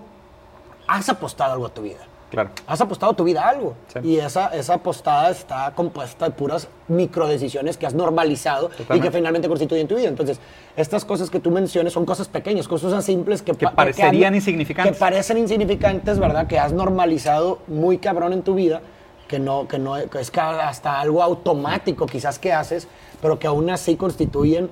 has 0.87 1.09
apostado 1.09 1.53
algo 1.53 1.65
a 1.65 1.69
tu 1.73 1.81
vida. 1.81 1.99
Claro. 2.29 2.49
Has 2.67 2.81
apostado 2.81 3.13
tu 3.13 3.23
vida 3.23 3.45
a 3.45 3.49
algo. 3.49 3.75
Sí. 3.87 3.99
Y 4.03 4.17
esa, 4.17 4.47
esa 4.49 4.73
apostada 4.75 5.29
está 5.31 5.71
compuesta 5.73 6.25
de 6.25 6.31
puras 6.31 6.67
microdecisiones 6.89 7.77
que 7.77 7.85
has 7.85 7.93
normalizado 7.93 8.69
y 8.93 8.99
que 8.99 9.11
finalmente 9.11 9.47
constituyen 9.47 9.87
tu 9.87 9.95
vida. 9.95 10.09
Entonces, 10.09 10.39
estas 10.75 11.05
cosas 11.05 11.29
que 11.29 11.39
tú 11.39 11.51
mencionas 11.51 11.93
son 11.93 12.05
cosas 12.05 12.27
pequeñas, 12.27 12.67
cosas 12.67 13.03
simples 13.05 13.41
que, 13.41 13.53
Que 13.53 13.65
pa- 13.65 13.71
parecerían 13.75 14.35
insignificantes. 14.35 14.93
Que 14.93 14.99
parecen 14.99 15.37
insignificantes, 15.37 16.19
¿verdad? 16.19 16.47
Que 16.47 16.59
has 16.59 16.73
normalizado 16.73 17.59
muy 17.67 17.97
cabrón 17.97 18.33
en 18.33 18.41
tu 18.41 18.55
vida, 18.55 18.81
que 19.29 19.39
no, 19.39 19.67
que 19.67 19.79
no 19.79 19.95
que 20.09 20.19
es 20.19 20.31
hasta 20.37 20.99
algo 20.99 21.23
automático 21.23 22.05
quizás 22.07 22.39
que 22.39 22.51
haces, 22.53 22.87
pero 23.21 23.39
que 23.39 23.47
aún 23.47 23.69
así 23.69 23.95
constituyen 23.95 24.69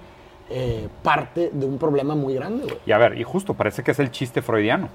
eh, 0.49 0.87
parte 1.03 1.49
de 1.53 1.65
un 1.65 1.77
problema 1.77 2.15
muy 2.15 2.35
grande, 2.35 2.65
güey. 2.65 2.77
Y 2.85 2.91
a 2.91 2.97
ver, 2.97 3.17
y 3.17 3.23
justo 3.23 3.53
parece 3.53 3.81
que 3.83 3.91
es 3.91 3.99
el 3.99 4.11
chiste 4.11 4.41
freudiano, 4.41 4.89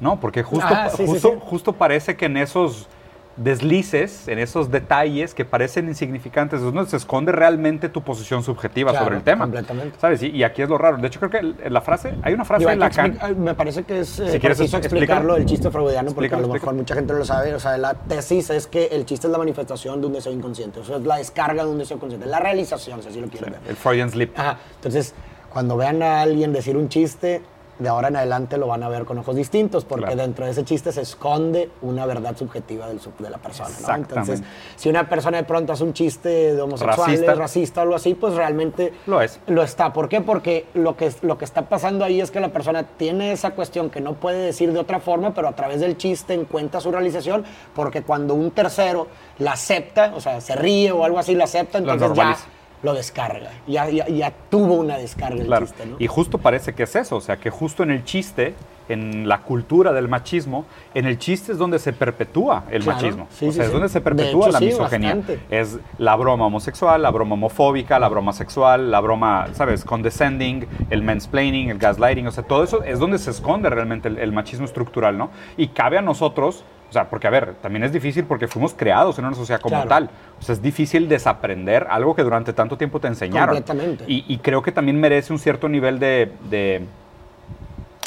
¿no? 0.00 0.20
Porque 0.20 0.42
justo, 0.42 0.66
Ah, 0.68 0.88
sí, 0.90 0.98
sí, 0.98 1.06
justo, 1.06 1.30
sí. 1.32 1.38
justo 1.42 1.72
parece 1.72 2.16
que 2.16 2.26
en 2.26 2.36
esos 2.36 2.88
deslices, 3.36 4.28
en 4.28 4.38
esos 4.38 4.70
detalles 4.70 5.34
que 5.34 5.44
parecen 5.44 5.88
insignificantes, 5.88 6.60
es 6.60 6.64
donde 6.72 6.88
se 6.88 6.96
esconde 6.96 7.32
realmente 7.32 7.88
tu 7.88 8.00
posición 8.02 8.44
subjetiva 8.44 8.92
Claro, 8.92 9.06
sobre 9.06 9.16
el 9.18 9.24
tema. 9.24 9.44
completamente. 9.44 9.98
¿Sabes? 10.00 10.22
Y, 10.22 10.28
y 10.28 10.44
aquí 10.44 10.62
es 10.62 10.68
lo 10.68 10.78
raro. 10.78 10.98
De 10.98 11.08
hecho, 11.08 11.18
creo 11.20 11.30
que 11.30 11.68
la 11.70 11.80
frase, 11.80 12.14
hay 12.22 12.32
una 12.32 12.44
frase 12.44 12.64
de 12.66 12.76
Lacan. 12.76 13.18
me 13.38 13.54
parece 13.54 13.82
que 13.82 14.00
es 14.00 14.20
eh, 14.20 14.30
Si 14.32 14.38
quieres 14.38 14.56
preciso 14.58 14.76
explicar. 14.76 15.02
explicarlo 15.18 15.36
el 15.36 15.46
chiste 15.46 15.68
freudiano 15.70 16.12
porque 16.12 16.32
a 16.34 16.38
lo 16.38 16.46
mejor 16.48 16.74
mucha 16.74 16.94
gente 16.94 17.12
no 17.12 17.18
lo 17.18 17.24
sabe. 17.24 17.54
O 17.54 17.60
sea, 17.60 17.76
la 17.76 17.94
tesis 17.94 18.50
es 18.50 18.66
que 18.68 18.86
el 18.86 19.04
chiste 19.04 19.26
es 19.26 19.32
la 19.32 19.38
manifestación 19.38 20.00
de 20.00 20.06
un 20.06 20.12
deseo 20.12 20.32
inconsciente. 20.32 20.80
O 20.80 20.84
sea, 20.84 20.96
es 20.98 21.02
la 21.04 21.16
descarga 21.16 21.64
de 21.64 21.70
un 21.70 21.78
deseo 21.78 21.98
consciente. 21.98 22.26
La 22.28 22.38
realización, 22.40 23.02
si 23.02 23.08
así 23.08 23.20
lo 23.20 23.26
quieren 23.28 23.50
ver. 23.50 23.60
El 23.68 23.74
Freudian 23.76 24.10
Slip. 24.10 24.38
Ajá. 24.38 24.58
Entonces, 24.76 25.12
cuando 25.52 25.76
vean 25.76 26.02
a 26.04 26.20
alguien 26.20 26.52
decir 26.52 26.76
un 26.76 26.88
chiste, 26.88 27.42
de 27.78 27.88
ahora 27.88 28.08
en 28.08 28.16
adelante 28.16 28.56
lo 28.58 28.66
van 28.68 28.82
a 28.82 28.88
ver 28.88 29.04
con 29.04 29.18
ojos 29.18 29.34
distintos, 29.36 29.84
porque 29.84 30.06
Claro. 30.06 30.22
dentro 30.22 30.44
de 30.44 30.52
ese 30.52 30.64
chiste 30.64 30.92
se 30.92 31.00
esconde 31.02 31.70
una 31.82 32.06
verdad 32.06 32.36
subjetiva 32.36 32.86
del 32.88 33.00
sub- 33.00 33.16
de 33.18 33.30
la 33.30 33.38
persona. 33.38 33.70
¿no? 33.86 33.94
Entonces, 33.94 34.42
si 34.76 34.88
una 34.88 35.08
persona 35.08 35.38
de 35.38 35.44
pronto 35.44 35.72
hace 35.72 35.82
un 35.84 35.92
chiste 35.92 36.54
de 36.54 36.60
homosexuales, 36.62 37.20
Racista. 37.20 37.34
racista. 37.34 37.80
o 37.80 37.82
algo 37.82 37.94
así, 37.96 38.14
pues 38.14 38.34
realmente 38.34 38.92
Lo 39.06 39.20
es. 39.20 39.40
Lo 39.46 39.62
está. 39.62 39.92
¿Por 39.92 40.08
qué? 40.08 40.20
Porque 40.20 40.66
lo 40.74 40.96
que, 40.96 41.12
lo 41.22 41.36
que 41.38 41.44
está 41.44 41.68
pasando 41.68 42.04
ahí 42.04 42.20
es 42.20 42.30
que 42.30 42.40
la 42.40 42.50
persona 42.50 42.84
tiene 42.96 43.32
esa 43.32 43.50
cuestión 43.50 43.90
que 43.90 44.00
no 44.00 44.14
puede 44.14 44.38
decir 44.38 44.72
de 44.72 44.78
otra 44.78 45.00
forma, 45.00 45.34
pero 45.34 45.48
a 45.48 45.52
través 45.52 45.80
del 45.80 45.96
chiste 45.96 46.34
encuentra 46.34 46.80
su 46.80 46.90
realización, 46.92 47.44
porque 47.74 48.02
cuando 48.02 48.34
un 48.34 48.50
tercero 48.52 49.08
la 49.38 49.52
acepta, 49.52 50.12
o 50.16 50.20
sea, 50.20 50.40
se 50.40 50.54
ríe 50.54 50.92
o 50.92 51.04
algo 51.04 51.18
así, 51.18 51.34
la 51.34 51.44
acepta, 51.44 51.78
entonces 51.78 52.12
ya. 52.14 52.36
Lo 52.82 52.92
descarga. 52.94 53.50
Ya, 53.66 53.88
ya, 53.88 54.06
ya 54.08 54.32
tuvo 54.50 54.74
una 54.74 54.98
descarga 54.98 55.40
el 55.40 55.46
Claro. 55.46 55.66
chiste, 55.66 55.86
¿no? 55.86 55.96
Y 55.98 56.06
justo 56.06 56.38
parece 56.38 56.74
que 56.74 56.82
es 56.82 56.94
eso, 56.96 57.16
o 57.16 57.20
sea, 57.20 57.36
que 57.38 57.48
justo 57.50 57.82
en 57.82 57.90
el 57.90 58.04
chiste, 58.04 58.54
en 58.90 59.26
la 59.26 59.40
cultura 59.40 59.94
del 59.94 60.08
machismo, 60.08 60.66
en 60.92 61.06
el 61.06 61.18
chiste 61.18 61.52
es 61.52 61.58
donde 61.58 61.78
se 61.78 61.94
perpetúa 61.94 62.64
el 62.70 62.82
Claro, 62.82 62.98
machismo. 63.00 63.26
sí, 63.30 63.46
o 63.46 63.50
sí, 63.50 63.54
sea, 63.56 63.64
es 63.64 63.70
sí. 63.70 63.72
donde 63.72 63.88
se 63.88 64.02
perpetúa 64.02 64.48
hecho, 64.48 64.52
la 64.52 64.60
misoginia. 64.60 65.14
bastante. 65.14 65.40
Es 65.50 65.78
la 65.96 66.14
broma 66.16 66.44
homosexual, 66.46 67.00
la 67.00 67.10
broma 67.10 67.32
homofóbica, 67.34 67.98
la 67.98 68.08
broma 68.08 68.34
sexual, 68.34 68.90
la 68.90 69.00
broma, 69.00 69.46
¿sabes? 69.54 69.82
Condescending, 69.86 70.66
el 70.90 71.02
mansplaining, 71.02 71.70
el 71.70 71.78
gaslighting, 71.78 72.26
o 72.26 72.30
sea, 72.32 72.44
todo 72.44 72.62
eso 72.64 72.82
es 72.84 72.98
donde 72.98 73.18
se 73.18 73.30
esconde 73.30 73.70
realmente 73.70 74.08
el, 74.08 74.18
el 74.18 74.32
machismo 74.32 74.66
estructural, 74.66 75.16
¿no? 75.16 75.30
Y 75.56 75.68
cabe 75.68 75.96
a 75.96 76.02
nosotros, 76.02 76.64
o 76.90 76.92
sea, 76.92 77.08
porque 77.10 77.26
a 77.26 77.30
ver, 77.30 77.54
también 77.60 77.82
es 77.84 77.92
difícil 77.92 78.24
porque 78.24 78.46
fuimos 78.46 78.72
creados 78.74 79.18
en 79.18 79.24
una 79.24 79.34
sociedad 79.34 79.60
como 79.60 79.74
Claro. 79.76 79.88
tal. 79.88 80.10
O 80.38 80.42
sea, 80.42 80.52
es 80.54 80.62
difícil 80.62 81.08
desaprender 81.08 81.86
algo 81.90 82.14
que 82.14 82.22
durante 82.22 82.52
tanto 82.52 82.76
tiempo 82.76 83.00
te 83.00 83.08
enseñaron. 83.08 83.56
Completamente. 83.56 84.04
Y, 84.06 84.24
y 84.28 84.38
creo 84.38 84.62
que 84.62 84.70
también 84.72 85.00
merece 85.00 85.32
un 85.32 85.38
cierto 85.38 85.68
nivel 85.68 85.98
de, 85.98 86.30
de, 86.50 86.86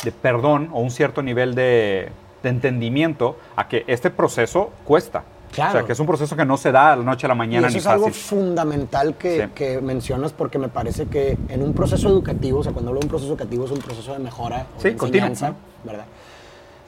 de 0.03 0.11
perdón 0.11 0.69
o 0.71 0.79
un 0.79 0.91
cierto 0.91 1.21
nivel 1.21 1.55
de, 1.55 2.09
de 2.43 2.49
entendimiento 2.49 3.37
a 3.55 3.67
que 3.67 3.83
este 3.87 4.09
proceso 4.09 4.71
cuesta. 4.85 5.23
Claro. 5.51 5.69
O 5.69 5.73
sea, 5.73 5.83
que 5.85 5.93
es 5.93 5.99
un 5.99 6.05
proceso 6.07 6.35
que 6.35 6.45
no 6.45 6.57
se 6.57 6.71
da 6.73 6.91
de 6.91 6.97
la 6.97 7.03
noche 7.03 7.25
a 7.25 7.29
la 7.29 7.35
Y 7.35 7.37
mañana 7.37 7.67
eso 7.67 7.75
ni 7.75 7.79
es 7.79 7.87
algo 7.87 8.07
fácil. 8.07 8.21
fundamental 8.21 9.15
que, 9.15 9.43
Sí. 9.45 9.49
que 9.55 9.81
mencionas 9.81 10.33
porque 10.33 10.59
me 10.59 10.67
parece 10.67 11.05
que 11.07 11.37
en 11.49 11.63
un 11.63 11.73
proceso 11.73 12.09
educativo, 12.09 12.59
o 12.59 12.63
sea, 12.63 12.73
cuando 12.73 12.89
hablo 12.89 12.99
de 12.99 13.05
un 13.05 13.09
proceso 13.09 13.31
educativo 13.31 13.65
es 13.65 13.71
un 13.71 13.79
proceso 13.79 14.13
de 14.13 14.19
mejora 14.19 14.65
o 14.77 14.81
Sí, 14.81 14.89
de 14.89 14.97
continuo, 14.97 15.27
enseñanza, 15.27 15.57
¿no? 15.83 15.89
¿verdad? 15.91 16.05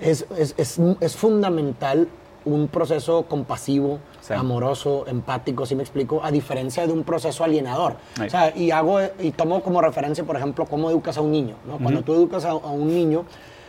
Es, 0.02 0.26
es, 0.38 0.56
es, 0.58 0.80
es 1.00 1.16
fundamental 1.16 2.08
un 2.46 2.68
proceso 2.68 3.24
compasivo, 3.24 4.00
Sí. 4.22 4.34
amoroso, 4.34 5.06
empático, 5.08 5.66
si 5.66 5.76
me 5.76 5.82
explico, 5.84 6.22
a 6.24 6.32
diferencia 6.32 6.86
de 6.86 6.94
un 6.94 7.04
proceso 7.04 7.44
alienador. 7.44 7.96
Ahí. 8.20 8.28
O 8.28 8.30
sea, 8.30 8.56
y 8.56 8.72
hago 8.72 9.00
y 9.20 9.32
tomo 9.32 9.62
como 9.62 9.82
referencia, 9.82 10.24
por 10.24 10.36
ejemplo, 10.38 10.66
cómo 10.66 10.90
educas 10.90 11.18
a 11.18 11.22
un 11.22 11.32
niño, 11.32 11.56
¿no? 11.68 11.78
Cuando 11.80 12.02
tú 12.04 12.14
educas 12.14 12.46
a, 12.46 12.52
a 12.52 12.56
un 12.56 12.88
niño, 12.88 13.26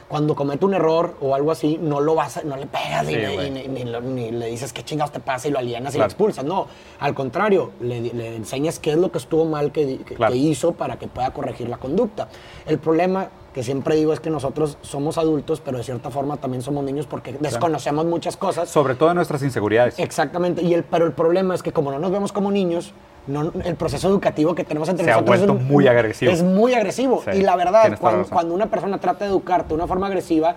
cuando 0.08 0.34
comete 0.34 0.64
un 0.64 0.74
error 0.74 1.14
o 1.20 1.34
algo 1.36 1.50
así, 1.52 1.78
no 1.80 2.00
lo 2.00 2.14
vas 2.16 2.36
a- 2.38 2.42
no 2.42 2.56
le 2.56 2.66
pegas 2.66 3.04
y 3.04 3.14
Sí, 3.14 3.16
le- 3.16 3.50
ni, 3.50 3.68
ni 3.68 3.84
lo- 3.84 4.00
ni 4.00 4.30
le 4.32 4.46
dices 4.46 4.72
qué 4.72 4.82
chingados 4.82 5.12
te 5.12 5.20
pasa 5.20 5.46
y 5.48 5.50
lo 5.52 5.58
alienas 5.60 5.94
y 5.94 5.98
lo 5.98 6.04
expulsas. 6.04 6.44
No, 6.44 6.66
al 6.98 7.14
contrario, 7.14 7.70
le, 7.80 8.00
le 8.00 8.36
enseñas 8.36 8.78
qué 8.80 8.90
es 8.90 8.96
lo 8.96 9.10
que 9.12 9.18
estuvo 9.18 9.44
mal 9.46 9.70
que, 9.72 9.86
di- 9.86 9.98
que- 9.98 10.16
Claro. 10.16 10.32
que 10.32 10.38
hizo 10.38 10.72
para 10.72 10.98
que 10.98 11.06
pueda 11.06 11.32
corregir 11.32 11.68
la 11.68 11.76
conducta. 11.78 12.28
El 12.66 12.78
problema 12.78 13.28
que 13.54 13.62
siempre 13.62 13.96
digo 13.96 14.12
es 14.12 14.20
que 14.20 14.30
nosotros 14.30 14.78
somos 14.82 15.18
adultos, 15.18 15.60
pero 15.60 15.78
de 15.78 15.84
cierta 15.84 16.10
forma 16.10 16.36
también 16.36 16.62
somos 16.62 16.84
niños 16.84 17.06
porque 17.06 17.36
desconocemos 17.40 18.06
muchas 18.06 18.36
cosas. 18.36 18.68
Sobre 18.68 18.94
todo 18.94 19.12
nuestras 19.14 19.42
inseguridades. 19.42 19.98
Exactamente, 19.98 20.62
y 20.62 20.74
el, 20.74 20.84
pero 20.84 21.06
el 21.06 21.12
problema 21.12 21.54
es 21.54 21.62
que 21.62 21.72
como 21.72 21.90
no 21.90 21.98
nos 21.98 22.10
vemos 22.12 22.32
como 22.32 22.50
niños, 22.52 22.92
no, 23.26 23.52
el 23.64 23.74
proceso 23.76 24.08
educativo 24.08 24.54
que 24.54 24.64
tenemos 24.64 24.88
entre 24.88 25.04
Se 25.04 25.10
nosotros 25.10 25.40
es 25.40 25.48
un- 25.48 25.64
muy 25.66 25.86
agresivo. 25.88 26.32
Es 26.32 26.42
muy 26.42 26.74
agresivo. 26.74 27.22
Sí, 27.24 27.38
y 27.38 27.42
la 27.42 27.56
verdad, 27.56 27.98
cuando, 28.00 28.28
cuando 28.28 28.54
una 28.54 28.66
persona 28.66 28.98
trata 28.98 29.24
de 29.24 29.30
educarte 29.30 29.68
de 29.68 29.74
una 29.74 29.86
forma 29.86 30.06
agresiva, 30.06 30.56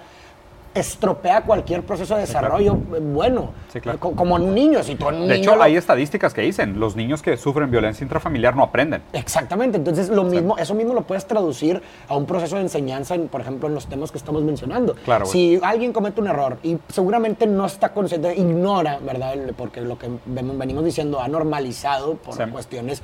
estropea 0.74 1.42
cualquier 1.44 1.84
proceso 1.84 2.16
de 2.16 2.22
desarrollo 2.22 2.76
bueno. 2.76 3.52
Sí, 3.72 3.80
claro. 3.80 4.00
Co- 4.00 4.12
Como 4.16 4.38
en 4.38 4.44
un 4.44 4.56
niño. 4.56 4.82
Si 4.84 4.96
tú 4.96 5.10
en 5.10 5.16
un 5.16 5.22
De 5.28 5.36
niño 5.36 5.50
hecho, 5.52 5.56
lo- 5.56 5.64
hay 5.64 5.76
estadísticas 5.76 6.34
que 6.34 6.42
dicen, 6.42 6.80
los 6.80 6.96
niños 6.96 7.22
que 7.22 7.38
sufren 7.38 7.70
violencia 7.72 8.04
intrafamiliar 8.04 8.56
no 8.56 8.64
aprenden. 8.64 9.02
Exactamente, 9.14 9.78
entonces 9.78 10.10
lo 10.10 10.24
mismo, 10.24 10.58
eso 10.58 10.74
mismo 10.74 10.94
lo 10.94 11.02
puedes 11.04 11.26
traducir 11.28 11.82
a 12.08 12.16
un 12.16 12.26
proceso 12.26 12.56
de 12.56 12.64
enseñanza, 12.64 13.16
en, 13.16 13.28
por 13.28 13.42
ejemplo, 13.42 13.68
en 13.68 13.76
los 13.76 13.88
temas 13.88 14.12
que 14.12 14.18
estamos 14.18 14.42
mencionando. 14.44 14.96
Claro. 15.06 15.26
Si 15.26 15.60
alguien 15.64 15.94
comete 15.94 16.22
un 16.22 16.28
error 16.28 16.58
y 16.64 16.78
seguramente 16.90 17.46
no 17.48 17.66
está 17.66 17.90
consciente, 17.94 18.36
ignora, 18.36 19.00
¿verdad? 19.00 19.36
Porque 19.58 19.82
lo 19.82 19.98
que 19.98 20.10
ven- 20.26 20.58
venimos 20.58 20.84
diciendo 20.86 21.22
ha 21.22 21.28
normalizado 21.28 22.16
por 22.16 22.36
Sí. 22.36 22.44
cuestiones 22.52 23.02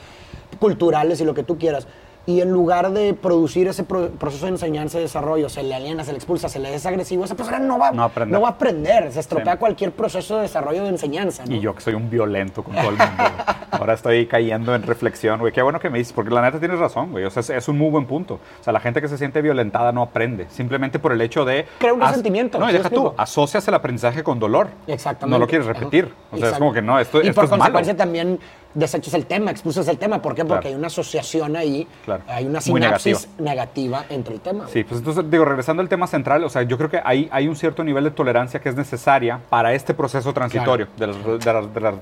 culturales 0.59 1.21
y 1.21 1.25
lo 1.25 1.33
que 1.33 1.43
tú 1.43 1.57
quieras. 1.57 1.87
Y 2.25 2.41
en 2.41 2.51
lugar 2.51 2.91
de 2.91 3.15
producir 3.15 3.67
ese 3.67 3.83
pro- 3.83 4.09
proceso 4.09 4.45
de 4.45 4.51
enseñanza 4.51 4.99
y 4.99 5.01
desarrollo, 5.01 5.49
se 5.49 5.63
le 5.63 5.73
aliena, 5.73 6.03
se 6.03 6.11
le 6.11 6.17
expulsa, 6.17 6.47
se 6.47 6.59
le 6.59 6.73
es 6.75 6.85
agresivo, 6.85 7.25
esa 7.25 7.33
persona 7.33 7.57
no 7.57 7.79
va, 7.79 7.89
No 7.91 8.11
no 8.27 8.41
va 8.41 8.49
a 8.49 8.51
aprender, 8.51 9.11
se 9.11 9.19
estropea 9.19 9.53
Sí. 9.53 9.59
cualquier 9.59 9.91
proceso 9.93 10.35
de 10.35 10.43
desarrollo 10.43 10.83
de 10.83 10.89
enseñanza. 10.89 11.43
¿no? 11.45 11.55
Y 11.55 11.59
yo 11.59 11.73
que 11.73 11.81
soy 11.81 11.95
un 11.95 12.07
violento 12.09 12.63
con 12.63 12.75
todo 12.75 12.89
el 12.89 12.97
mundo. 12.97 13.23
Ahora 13.71 13.93
estoy 13.93 14.27
cayendo 14.27 14.75
en 14.75 14.83
reflexión, 14.83 15.39
güey. 15.39 15.51
Qué 15.53 15.61
bueno 15.63 15.79
que 15.79 15.89
me 15.89 15.97
dices, 15.97 16.13
porque 16.13 16.29
la 16.31 16.41
neta 16.41 16.59
tienes 16.59 16.77
razón, 16.77 17.11
güey. 17.11 17.23
O 17.25 17.31
sea, 17.31 17.41
es, 17.41 17.49
es 17.49 17.67
un 17.67 17.77
muy 17.77 17.89
buen 17.89 18.05
punto. 18.05 18.35
O 18.35 18.63
sea, 18.63 18.73
la 18.73 18.79
gente 18.79 19.01
que 19.01 19.07
se 19.07 19.17
siente 19.17 19.41
violentada 19.41 19.91
no 19.91 20.01
aprende. 20.03 20.47
Simplemente 20.49 20.99
por 20.99 21.13
el 21.13 21.21
hecho 21.21 21.45
de... 21.45 21.65
Crea 21.79 21.93
un 21.93 22.01
resentimiento, 22.01 22.59
No, 22.59 22.65
y 22.65 22.71
¿sí 22.71 22.77
deja 22.77 22.89
tú. 22.91 23.11
Asocias 23.17 23.67
el 23.67 23.73
aprendizaje 23.73 24.21
con 24.23 24.37
dolor. 24.39 24.67
Exactamente. 24.85 25.33
No 25.35 25.39
lo 25.39 25.47
quieres 25.47 25.65
repetir. 25.65 26.13
O 26.31 26.37
sea, 26.37 26.49
es 26.49 26.57
como 26.59 26.73
que 26.73 26.81
no, 26.81 26.99
esto, 26.99 27.23
y 27.23 27.27
esto 27.29 27.41
por 27.41 27.45
es 27.45 27.57
malo. 27.57 27.95
también 27.95 28.39
desechas 28.73 29.13
el 29.13 29.25
tema, 29.25 29.51
expulsas 29.51 29.87
el 29.87 29.97
tema. 29.97 30.21
¿Por 30.21 30.35
qué? 30.35 30.43
Porque 30.45 30.61
Claro. 30.61 30.69
hay 30.69 30.75
una 30.75 30.87
asociación 30.87 31.55
ahí, 31.55 31.87
Claro. 32.05 32.23
hay 32.27 32.45
una 32.45 32.61
sinapsis 32.61 33.27
negativa. 33.39 34.05
entre 34.09 34.33
el 34.35 34.41
tema. 34.41 34.67
Sí, 34.67 34.83
pues 34.83 34.99
entonces, 34.99 35.29
digo, 35.29 35.45
regresando 35.45 35.81
al 35.81 35.89
tema 35.89 36.07
central, 36.07 36.43
o 36.43 36.49
sea, 36.49 36.63
yo 36.63 36.77
creo 36.77 36.89
que 36.89 37.01
hay, 37.03 37.27
hay 37.31 37.47
un 37.47 37.55
cierto 37.55 37.83
nivel 37.83 38.03
de 38.03 38.11
tolerancia 38.11 38.59
que 38.59 38.69
es 38.69 38.75
necesaria 38.75 39.39
para 39.49 39.73
este 39.73 39.93
proceso 39.93 40.33
transitorio 40.33 40.87
de, 40.97 41.07
las, 41.07 41.17
de 41.25 41.53
las- 41.53 41.73
de 41.73 41.79
las 41.81 41.95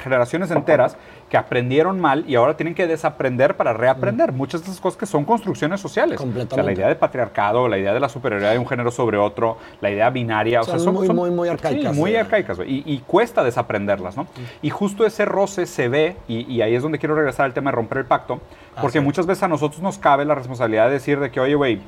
generaciones 0.00 0.50
enteras 0.50 0.96
que 1.28 1.36
aprendieron 1.36 2.00
mal 2.00 2.24
y 2.28 2.34
ahora 2.34 2.56
tienen 2.56 2.74
que 2.74 2.86
desaprender 2.88 3.56
para 3.56 3.72
reaprender. 3.72 4.32
Muchas 4.32 4.62
de 4.62 4.66
esas 4.68 4.80
cosas 4.80 4.98
que 4.98 5.06
son 5.06 5.24
construcciones 5.24 5.80
sociales. 5.80 6.18
Completamente. 6.18 6.54
O 6.54 6.56
sea, 6.56 6.64
la 6.64 6.72
idea 6.72 6.88
de 6.88 6.96
patriarcado, 6.96 7.68
la 7.68 7.78
idea 7.78 7.94
de 7.94 8.00
la 8.00 8.08
superioridad 8.08 8.50
de 8.52 8.58
un 8.58 8.66
género 8.66 8.90
sobre 8.90 9.16
otro, 9.16 9.58
la 9.80 9.90
idea 9.90 10.10
binaria. 10.10 10.60
O 10.60 10.64
sea, 10.64 10.78
Son 10.80 10.94
muy, 10.94 11.06
son- 11.06 11.14
muy, 11.16 11.30
muy 11.30 11.48
arcaicas, 11.48 11.92
Sí, 11.94 11.98
muy 12.00 12.10
sí. 12.10 12.16
arcaicas. 12.16 12.58
Y, 12.66 12.82
y 12.84 12.98
cuesta 13.06 13.44
desaprenderlas, 13.44 14.16
¿no? 14.16 14.26
Y 14.60 14.70
justo 14.70 15.06
ese 15.06 15.24
roce 15.24 15.66
se 15.66 15.88
ve, 15.88 16.16
y, 16.26 16.52
y 16.52 16.62
ahí 16.62 16.74
es 16.74 16.82
donde 16.82 16.98
quiero 16.98 17.14
regresar 17.14 17.46
al 17.46 17.54
tema 17.54 17.70
de 17.70 17.76
romper 17.76 17.98
el 17.98 18.04
pacto, 18.06 18.40
porque 18.80 18.98
sí. 18.98 19.04
muchas 19.04 19.26
veces 19.26 19.44
a 19.44 19.48
nosotros 19.48 19.80
nos 19.80 19.98
cabe 19.98 20.24
la 20.24 20.34
responsabilidad 20.34 20.86
de 20.86 20.94
decir 20.94 21.20
de 21.20 21.30
que, 21.30 21.38
oye, 21.38 21.54
güey, 21.54 21.80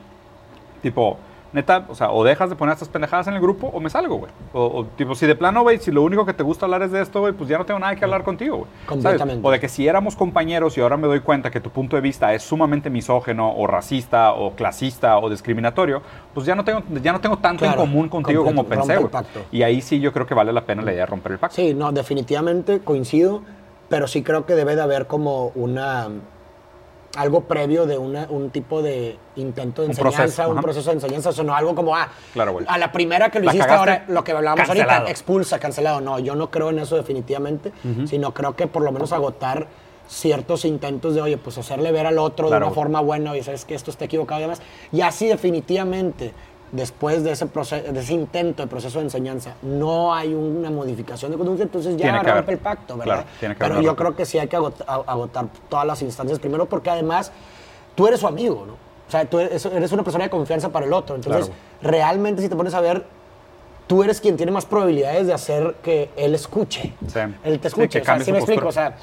tipo, 0.83 1.19
neta, 1.53 1.87
o 1.89 1.95
sea, 1.95 2.11
o 2.11 2.25
dejas 2.25 2.51
de 2.51 2.57
poner 2.57 2.73
estas 2.73 2.89
pendejadas 2.89 3.27
en 3.27 3.35
el 3.35 3.41
grupo 3.41 3.69
o 3.69 3.81
me 3.81 3.91
salgo, 3.91 4.17
güey. 4.17 4.33
O, 4.53 4.65
o, 4.65 4.87
tipo, 4.87 5.15
si 5.15 5.27
de 5.27 5.35
plano, 5.35 5.63
güey, 5.63 5.79
si 5.79 5.91
lo 5.91 6.03
único 6.03 6.25
que 6.25 6.33
te 6.33 6.43
gusta 6.43 6.67
hablar 6.67 6.83
es 6.83 6.93
de 6.93 7.03
esto, 7.03 7.21
güey, 7.21 7.33
pues 7.33 7.49
ya 7.49 7.59
no 7.59 7.67
tengo 7.67 7.79
nada 7.81 7.95
que 7.95 8.05
hablar 8.05 8.23
contigo, 8.23 8.59
güey. 8.59 8.69
¿Sabes? 8.71 8.87
Completamente. 8.87 9.47
O 9.47 9.51
de 9.51 9.61
que 9.61 9.69
si 9.69 9.87
éramos 9.87 10.17
compañeros 10.17 10.77
y 10.79 10.81
ahora 10.81 10.97
me 10.97 11.07
doy 11.07 11.21
cuenta 11.21 11.51
que 11.51 11.61
tu 11.61 11.71
punto 11.71 11.97
de 11.97 12.03
vista 12.03 12.33
es 12.35 12.43
sumamente 12.43 12.91
misógeno 12.91 13.53
o 13.55 13.67
racista 13.67 14.33
o 14.33 14.53
clasista 14.53 15.19
o 15.19 15.29
discriminatorio, 15.29 16.03
pues 16.35 16.47
ya 16.47 16.55
no 16.55 16.65
tengo, 16.65 16.83
ya 17.03 17.13
no 17.13 17.21
tengo 17.21 17.39
tanto 17.39 17.65
Claro, 17.65 17.83
en 17.83 17.89
común 17.89 18.09
contigo 18.09 18.45
como 18.45 18.65
pensé, 18.65 18.97
güey. 18.97 19.11
Y 19.51 19.63
ahí 19.63 19.81
sí 19.81 20.01
yo 20.01 20.13
creo 20.13 20.27
que 20.27 20.35
vale 20.35 20.53
la 20.53 20.65
pena 20.65 20.83
la 20.83 20.93
idea 20.93 21.03
de 21.03 21.07
romper 21.07 21.33
el 21.33 21.39
pacto. 21.39 21.57
Sí, 21.57 21.75
no, 21.75 21.93
definitivamente 21.93 22.81
coincido, 22.81 23.43
pero 23.89 24.07
sí 24.07 24.23
creo 24.23 24.47
que 24.47 24.55
debe 24.55 24.75
de 24.75 24.83
haber 24.83 25.07
como 25.07 25.53
una 25.55 26.09
algo 27.17 27.43
previo 27.43 27.85
de 27.87 27.99
una, 27.99 28.27
un 28.31 28.51
tipo 28.51 28.81
de 28.83 29.19
intento 29.37 29.83
de 29.83 29.87
Un 29.89 29.91
enseñanza, 29.93 30.19
proceso, 30.23 30.43
un 30.49 30.53
ajá. 30.53 30.63
proceso 30.63 30.91
de 30.91 30.95
enseñanza, 30.97 31.29
o 31.29 31.33
sea, 31.33 31.45
no 31.45 31.55
algo 31.55 31.75
como, 31.75 31.95
ah, 31.95 32.09
Claro, 32.33 32.59
a 32.67 32.79
la 32.79 32.91
primera 32.91 33.31
que 33.31 33.39
lo 33.39 33.47
La 33.47 33.53
hiciste 33.53 33.67
cagaste, 33.69 33.91
ahora, 33.93 34.05
lo 34.09 34.25
que 34.25 34.33
hablábamos 34.33 34.67
cancelado. 34.67 34.91
ahorita, 34.93 35.11
expulsa, 35.11 35.59
cancelado. 35.59 36.01
No, 36.01 36.19
yo 36.19 36.35
no 36.35 36.51
creo 36.51 36.71
en 36.71 36.79
eso 36.79 36.97
definitivamente, 36.97 37.73
sino 38.07 38.33
creo 38.33 38.57
que 38.57 38.67
por 38.67 38.83
lo 38.83 38.93
menos 38.93 39.13
agotar 39.13 39.67
ciertos 40.09 40.65
intentos 40.65 41.15
de, 41.15 41.23
oye, 41.23 41.37
pues 41.39 41.57
hacerle 41.59 41.93
ver 41.93 42.07
al 42.07 42.19
otro 42.19 42.49
Claro, 42.49 42.65
de 42.65 42.67
una 42.69 42.75
forma 42.75 43.01
buena, 43.01 43.33
oye, 43.33 43.43
sabes 43.43 43.65
que 43.65 43.75
esto 43.75 43.91
está 43.91 44.05
equivocado 44.07 44.41
y 44.41 44.43
demás. 44.45 44.61
Y 44.91 45.01
así 45.03 45.27
definitivamente, 45.27 46.33
después 46.73 47.23
de 47.23 47.33
ese, 47.33 47.47
proceso, 47.47 47.93
de 47.93 48.01
ese 48.01 48.15
intento 48.15 48.63
de 48.63 48.69
proceso 48.69 48.99
de 48.99 49.05
enseñanza, 49.05 49.55
no 49.63 50.15
hay 50.15 50.35
una 50.35 50.71
modificación 50.71 51.31
de 51.31 51.37
conducta, 51.37 51.63
entonces 51.63 51.97
ya 51.97 52.13
rompe 52.17 52.31
haber. 52.31 52.51
el 52.51 52.59
pacto, 52.59 52.97
¿verdad? 52.97 53.15
Claro, 53.15 53.29
tiene 53.39 53.55
que 53.55 53.59
Pero 53.61 53.81
yo 53.83 53.95
creo 53.95 54.17
que 54.17 54.25
sí 54.27 54.39
hay 54.39 54.49
que 54.49 54.57
agot- 54.59 54.83
a- 54.87 55.03
agotar 55.13 55.47
todas 55.69 55.87
las 55.87 56.01
instancias 56.03 56.39
primero 56.39 56.67
porque 56.67 56.89
además 56.91 57.31
tú 57.95 58.07
eres 58.09 58.21
su 58.21 58.27
amigo, 58.27 58.65
¿no? 58.67 58.73
O 58.73 59.11
sea, 59.13 59.27
tú 59.27 59.39
eres, 59.39 59.65
una 59.93 60.03
persona 60.03 60.25
de 60.25 60.31
confianza 60.31 60.71
para 60.71 60.87
el 60.87 60.93
otro. 60.95 61.15
Entonces, 61.17 61.47
Claro. 61.47 61.61
realmente 61.83 62.41
si 62.41 62.49
te 62.49 62.57
pones 62.57 62.73
a 62.73 62.81
ver, 62.81 63.05
tú 63.87 64.03
eres 64.03 64.23
quien 64.23 64.39
tiene 64.39 64.51
más 64.53 64.65
probabilidades 64.65 65.27
de 65.27 65.35
hacer 65.35 65.75
que 65.83 66.09
él 66.17 66.35
escuche. 66.35 66.95
Sí. 67.07 67.19
Él 67.45 67.59
te 67.61 67.69
Sí, 67.69 67.75
escuche. 67.81 67.99
que 68.01 68.03
o 68.03 68.05
sea, 68.07 68.21
¿sí 68.21 68.33
me 68.33 68.39
explico? 68.39 68.63
postura. 68.65 68.89
O 68.89 68.95
sea, 68.95 68.97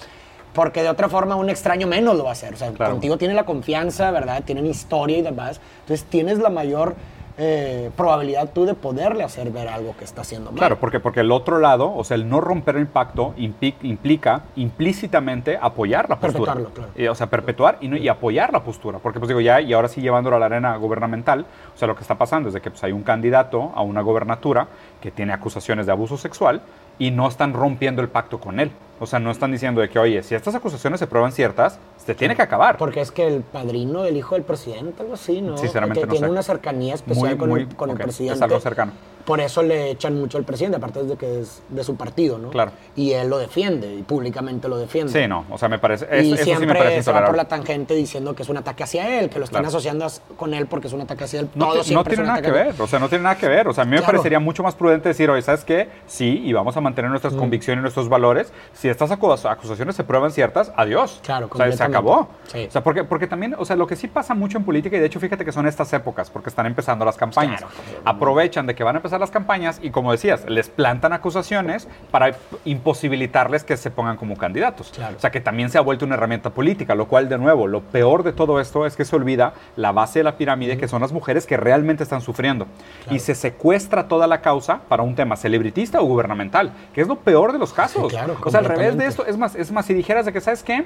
porque 0.54 0.82
de 0.82 0.90
otra 0.90 1.08
forma 1.10 1.36
un 1.36 1.52
extraño 1.52 1.86
menos 1.86 2.16
lo 2.18 2.24
va 2.24 2.30
a 2.30 2.34
hacer. 2.34 2.56
O 2.56 2.58
sea, 2.58 2.72
Claro. 2.72 2.94
contigo 2.94 3.20
tiene 3.20 3.36
la 3.36 3.46
confianza, 3.46 4.10
¿verdad? 4.10 4.42
Tienen 4.44 4.66
historia 4.66 5.20
y 5.20 5.22
demás. 5.22 5.62
Entonces, 5.82 6.08
tienes 6.10 6.40
la 6.40 6.50
mayor 6.50 6.96
eh, 7.42 7.90
probabilidad 7.96 8.52
tú 8.54 8.66
de 8.66 8.74
poderle 8.74 9.24
hacer 9.24 9.50
ver 9.50 9.70
algo 9.70 9.96
que 9.98 10.04
está 10.04 10.22
haciendo 10.22 10.52
mal. 10.52 10.58
Claro, 10.60 10.78
porque, 10.80 11.00
porque 11.00 11.22
el 11.22 11.32
otro 11.32 11.58
lado, 11.60 11.96
o 11.96 12.04
sea, 12.04 12.16
el 12.16 12.28
no 12.28 12.42
romper 12.42 12.76
el 12.76 12.86
pacto 12.88 13.34
implica 13.38 14.42
implícitamente 14.58 15.58
apoyar 15.62 16.10
la 16.10 16.20
postura. 16.20 16.54
Perpetuarlo, 16.54 16.70
claro. 16.74 16.92
Y, 17.02 17.08
o 17.08 17.16
sea, 17.16 17.28
perpetuar 17.28 17.78
y, 17.82 17.88
no- 17.88 17.98
y 17.98 18.08
apoyar 18.10 18.52
la 18.52 18.64
postura. 18.64 19.00
Porque, 19.00 19.20
pues 19.20 19.28
digo, 19.30 19.40
ya, 19.40 19.62
y 19.62 19.72
ahora 19.74 19.88
sí 19.88 20.02
llevándolo 20.02 20.36
a 20.36 20.40
la 20.40 20.48
arena 20.48 20.76
gubernamental, 20.76 21.46
o 21.74 21.78
sea, 21.78 21.88
lo 21.88 21.96
que 21.96 22.02
está 22.02 22.16
pasando 22.16 22.50
es 22.50 22.54
de 22.54 22.62
que 22.62 22.72
pues, 22.72 22.84
hay 22.84 22.92
un 22.92 23.04
candidato 23.04 23.72
a 23.76 23.82
una 23.82 24.02
gobernatura 24.02 24.68
que 25.02 25.12
tiene 25.12 25.32
acusaciones 25.34 25.86
de 25.86 25.92
abuso 25.94 26.18
sexual 26.18 26.62
y 26.98 27.12
no 27.12 27.28
están 27.28 27.54
rompiendo 27.54 28.02
el 28.02 28.10
pacto 28.10 28.40
con 28.40 28.60
él. 28.60 28.72
O 29.02 29.06
sea, 29.06 29.20
no 29.20 29.32
están 29.32 29.52
diciendo 29.52 29.80
de 29.82 29.90
que, 29.90 29.98
oye, 29.98 30.22
si 30.24 30.36
estas 30.36 30.56
acusaciones 30.56 31.00
se 31.00 31.08
prueban 31.08 31.32
ciertas, 31.32 31.80
se 31.98 32.14
tiene 32.16 32.36
que 32.36 32.42
acabar. 32.42 32.78
Porque 32.78 33.00
es 33.02 33.12
que 33.12 33.28
el 33.28 33.42
padrino 33.44 34.04
del 34.04 34.18
hijo 34.18 34.36
del 34.36 34.44
presidente, 34.44 35.02
algo 35.02 35.14
así, 35.14 35.42
¿no? 35.42 35.58
Sinceramente 35.58 36.02
que 36.02 36.06
no 36.08 36.12
tiene 36.12 36.28
sé. 36.28 36.32
una 36.32 36.44
cercanía 36.44 36.96
especial 36.96 37.30
Muy, 37.30 37.38
con, 37.38 37.50
muy- 37.50 37.62
el, 37.62 37.76
con 37.76 37.90
el 37.92 37.98
presidente. 37.98 38.36
es 38.36 38.42
algo 38.42 38.60
cercano. 38.60 38.92
Por 39.30 39.40
eso 39.42 39.62
le 39.62 39.92
echan 39.92 40.20
mucho 40.20 40.40
al 40.40 40.44
presidente, 40.44 40.78
aparte 40.78 41.04
de 41.04 41.16
que 41.16 41.42
es 41.42 41.62
de 41.70 41.84
su 41.84 41.96
partido, 41.96 42.40
¿no? 42.40 42.50
Claro. 42.50 42.72
Y 42.96 43.12
él 43.12 43.30
lo 43.30 43.38
defiende, 43.38 43.94
y 43.94 44.02
públicamente 44.02 44.68
lo 44.68 44.76
defiende. 44.76 45.14
Sí, 45.14 45.28
no, 45.28 45.46
o 45.52 45.58
sea, 45.60 45.70
me 45.70 45.78
parece, 45.78 46.08
es- 46.10 46.26
y 46.26 46.34
eso 46.34 46.44
sí 46.46 46.50
me 46.50 46.56
siempre 46.58 46.80
parece 46.80 47.04
se 47.04 47.12
va 47.12 47.24
por 47.28 47.38
la 47.38 47.46
tangente 47.46 47.94
diciendo 47.94 48.34
que 48.34 48.42
es 48.42 48.50
un 48.50 48.58
ataque 48.58 48.82
hacia 48.82 49.20
él, 49.20 49.30
que 49.30 49.38
lo 49.38 49.46
están 49.46 49.60
Claro. 49.62 49.68
asociando 49.68 50.04
as- 50.06 50.24
con 50.36 50.56
él 50.56 50.66
porque 50.66 50.88
es 50.88 50.94
un 50.94 51.02
ataque 51.02 51.26
hacia 51.26 51.42
él. 51.42 51.50
No, 51.54 51.68
Todo 51.68 51.78
no 51.78 51.84
siempre 51.84 52.16
tiene 52.16 52.28
nada 52.28 52.42
que 52.42 52.50
ver, 52.50 52.74
o 52.82 52.88
sea, 52.88 52.98
no 52.98 53.08
tiene 53.08 53.24
nada 53.24 53.38
que 53.38 53.48
ver. 53.48 53.68
O 53.68 53.74
sea, 53.74 53.84
a 53.84 53.86
mí 53.86 53.96
me 53.96 54.02
parecería 54.02 54.40
mucho 54.40 54.64
más 54.64 54.74
prudente 54.74 55.10
decir, 55.10 55.30
oye, 55.30 55.44
¿sabes 55.44 55.64
qué? 55.64 55.90
Sí, 56.08 56.42
y 56.44 56.52
vamos 56.54 56.76
a 56.76 56.82
mantener 56.82 57.12
nuestras 57.12 57.36
Mm. 57.36 57.38
convicciones 57.38 57.82
y 57.82 57.84
nuestros 57.84 58.10
valores. 58.10 58.52
Si 58.74 58.90
estas 58.90 59.12
acus- 59.12 59.46
acusaciones 59.46 59.96
se 59.96 60.04
prueban 60.04 60.32
ciertas, 60.32 60.74
adiós. 60.76 61.20
Claro, 61.24 61.50
O 61.52 61.56
sea, 61.56 61.72
se 61.72 61.84
acabó. 61.84 62.30
Sí. 62.48 62.66
O 62.68 62.72
sea, 62.72 62.82
porque, 62.84 63.04
porque 63.04 63.28
también, 63.28 63.54
o 63.60 63.64
sea, 63.64 63.76
lo 63.76 63.86
que 63.86 63.96
sí 63.96 64.08
pasa 64.08 64.34
mucho 64.34 64.58
en 64.58 64.64
política, 64.66 64.98
y 64.98 65.00
de 65.00 65.06
hecho, 65.06 65.20
fíjate 65.20 65.46
que 65.46 65.52
son 65.52 65.68
estas 65.68 65.94
épocas, 65.94 66.32
porque 66.32 66.50
están 66.50 66.66
empezando 66.66 67.06
las 67.06 67.16
campañas. 67.16 67.60
Claro. 67.62 67.76
Aprovechan 68.06 68.66
de 68.66 68.74
que 68.74 68.84
van 68.84 68.96
a 68.96 68.98
empezar 69.00 69.19
las 69.20 69.32
campañas 69.32 69.80
y, 69.82 69.90
como 69.90 70.12
decías, 70.12 70.46
les 70.50 70.70
plantan 70.70 71.14
acusaciones 71.14 71.88
para 72.12 72.36
imposibilitarles 72.66 73.64
que 73.64 73.78
se 73.78 73.92
pongan 73.92 74.18
como 74.18 74.38
candidatos. 74.38 74.92
Claro. 74.96 75.18
O 75.18 75.20
sea, 75.20 75.32
que 75.32 75.42
también 75.42 75.70
se 75.70 75.78
ha 75.78 75.82
vuelto 75.82 76.06
una 76.06 76.16
herramienta 76.16 76.50
política, 76.52 76.96
lo 76.96 77.08
cual, 77.08 77.30
de 77.30 77.38
nuevo, 77.38 77.68
lo 77.68 77.82
peor 77.82 78.24
de 78.24 78.34
todo 78.34 78.60
esto 78.60 78.86
es 78.86 78.96
que 78.96 79.06
se 79.06 79.16
olvida 79.16 79.54
la 79.76 79.92
base 79.92 80.20
de 80.20 80.24
la 80.24 80.38
pirámide, 80.38 80.78
que 80.78 80.88
son 80.88 81.02
las 81.02 81.12
mujeres 81.12 81.46
que 81.46 81.58
realmente 81.58 82.04
están 82.04 82.22
sufriendo. 82.22 82.68
Y 83.10 83.20
se 83.20 83.36
secuestra 83.36 84.08
toda 84.08 84.28
la 84.28 84.42
causa 84.42 84.82
para 84.88 85.04
un 85.04 85.16
tema 85.16 85.36
celebritista 85.36 86.02
o 86.02 86.06
gubernamental, 86.06 86.72
que 86.94 87.02
es 87.02 87.08
lo 87.08 87.18
peor 87.18 87.52
de 87.52 87.60
los 87.60 87.74
casos. 87.74 88.04
Sí, 88.04 88.10
claro, 88.10 88.38
o 88.44 88.50
sea, 88.50 88.60
al 88.60 88.66
revés 88.66 88.98
de 88.98 89.06
esto, 89.06 89.26
es 89.26 89.38
más, 89.38 89.56
es 89.56 89.72
más, 89.72 89.86
si 89.86 89.94
dijeras 89.94 90.26
de 90.26 90.34
que, 90.34 90.42
¿sabes 90.42 90.64
qué? 90.64 90.86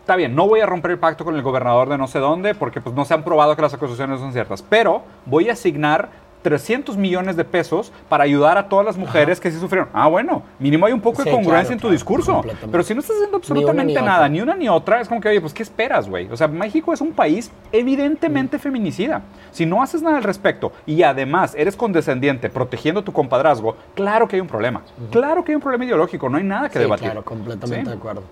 Está 0.00 0.16
bien, 0.16 0.34
no 0.34 0.48
voy 0.48 0.60
a 0.60 0.66
romper 0.66 0.92
el 0.92 0.98
pacto 0.98 1.24
con 1.24 1.36
el 1.36 1.42
gobernador 1.42 1.88
de 1.88 1.96
no 1.96 2.08
sé 2.08 2.18
dónde, 2.18 2.54
porque 2.54 2.80
pues 2.80 2.96
no 2.96 3.04
se 3.04 3.14
han 3.14 3.22
probado 3.22 3.54
que 3.54 3.62
las 3.62 3.74
acusaciones 3.74 4.18
son 4.18 4.32
ciertas, 4.32 4.62
pero 4.62 5.02
voy 5.26 5.48
a 5.50 5.52
asignar 5.52 6.08
300 6.42 6.96
millones 6.96 7.36
de 7.36 7.44
pesos 7.44 7.92
para 8.08 8.24
ayudar 8.24 8.56
a 8.56 8.68
todas 8.68 8.86
las 8.86 8.96
mujeres 8.96 9.38
que 9.40 9.50
sí 9.50 9.58
sufrieron. 9.60 9.90
Ah, 9.92 10.08
bueno, 10.08 10.42
mínimo 10.58 10.86
hay 10.86 10.92
un 10.92 11.00
poco 11.00 11.22
de 11.22 11.30
congruencia 11.30 11.62
claro, 11.62 11.72
en 11.74 11.78
tu 11.78 11.82
claro, 11.82 11.92
discurso. 11.92 12.42
Pero 12.70 12.82
si 12.82 12.94
no 12.94 13.00
estás 13.00 13.16
haciendo 13.16 13.38
Ni 13.38 13.44
una 13.64 13.82
ni 13.84 13.92
absolutamente 13.92 14.02
nada, 14.02 14.16
otra. 14.18 14.28
ni 14.28 14.40
una 14.40 14.54
ni 14.56 14.68
otra, 14.68 15.00
es 15.00 15.08
como 15.08 15.20
que, 15.20 15.28
oye, 15.28 15.40
pues 15.40 15.52
¿qué 15.52 15.62
esperas, 15.62 16.08
güey? 16.08 16.28
O 16.32 16.36
sea, 16.36 16.48
México 16.48 16.92
es 16.94 17.00
un 17.00 17.12
país 17.12 17.50
evidentemente 17.72 18.56
Mm. 18.56 18.60
feminicida. 18.60 19.22
Si 19.50 19.66
no 19.66 19.82
haces 19.82 20.02
nada 20.02 20.16
al 20.16 20.22
respecto 20.24 20.72
y 20.86 21.02
además 21.02 21.54
eres 21.56 21.76
condescendiente 21.76 22.48
protegiendo 22.48 23.02
tu 23.04 23.12
compadrazgo, 23.12 23.76
claro 23.94 24.26
que 24.28 24.36
hay 24.36 24.40
un 24.40 24.48
problema. 24.48 24.82
Claro 25.10 25.44
que 25.44 25.52
hay 25.52 25.56
un 25.56 25.62
problema 25.62 25.84
ideológico, 25.84 26.28
no 26.28 26.38
hay 26.38 26.44
nada 26.44 26.68
que 26.68 26.74
Sí, 26.78 26.84
debatir. 26.84 27.04
claro, 27.06 27.24
completamente 27.24 27.84
Sí. 27.84 27.90
de 27.90 27.96
acuerdo. 27.96 28.22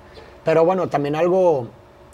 Pero 0.45 0.65
bueno, 0.65 0.89
también 0.89 1.15
algo, 1.15 1.67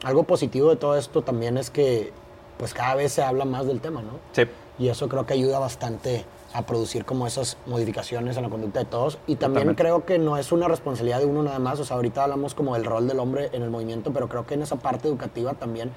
algo 0.03 0.25
positivo 0.25 0.71
de 0.71 0.77
todo 0.77 0.97
esto 0.99 1.23
también 1.23 1.57
es 1.57 1.71
que 1.71 2.13
pues 2.59 2.73
cada 2.73 2.95
vez 2.95 3.13
se 3.13 3.23
habla 3.23 3.45
más 3.45 3.67
del 3.67 3.81
tema, 3.81 4.01
¿no? 4.03 4.13
Sí. 4.33 4.43
Y 4.79 4.89
eso 4.89 5.09
creo 5.09 5.25
que 5.27 5.35
ayuda 5.35 5.59
bastante 5.59 6.25
a 6.53 6.63
producir 6.63 7.05
como 7.05 7.27
esas 7.27 7.57
modificaciones 7.67 8.37
en 8.37 8.43
la 8.45 8.49
conducta 8.49 8.79
de 8.81 8.85
todos. 8.85 9.19
Y 9.27 9.37
también 9.37 9.75
Totalmente. 9.75 9.83
creo 9.83 10.05
que 10.05 10.19
no 10.19 10.37
es 10.37 10.53
una 10.53 10.69
responsabilidad 10.69 11.19
de 11.19 11.27
uno 11.27 11.43
nada 11.43 11.59
más. 11.59 11.79
O 11.81 11.85
sea, 11.85 11.97
ahorita 11.97 12.25
hablamos 12.25 12.55
como 12.55 12.75
del 12.75 12.85
rol 12.85 13.07
del 13.09 13.19
hombre 13.21 13.51
en 13.53 13.63
el 13.63 13.71
movimiento, 13.71 14.13
pero 14.13 14.29
creo 14.29 14.47
que 14.47 14.55
en 14.55 14.63
esa 14.63 14.77
parte 14.77 15.09
educativa 15.09 15.55
también 15.55 15.91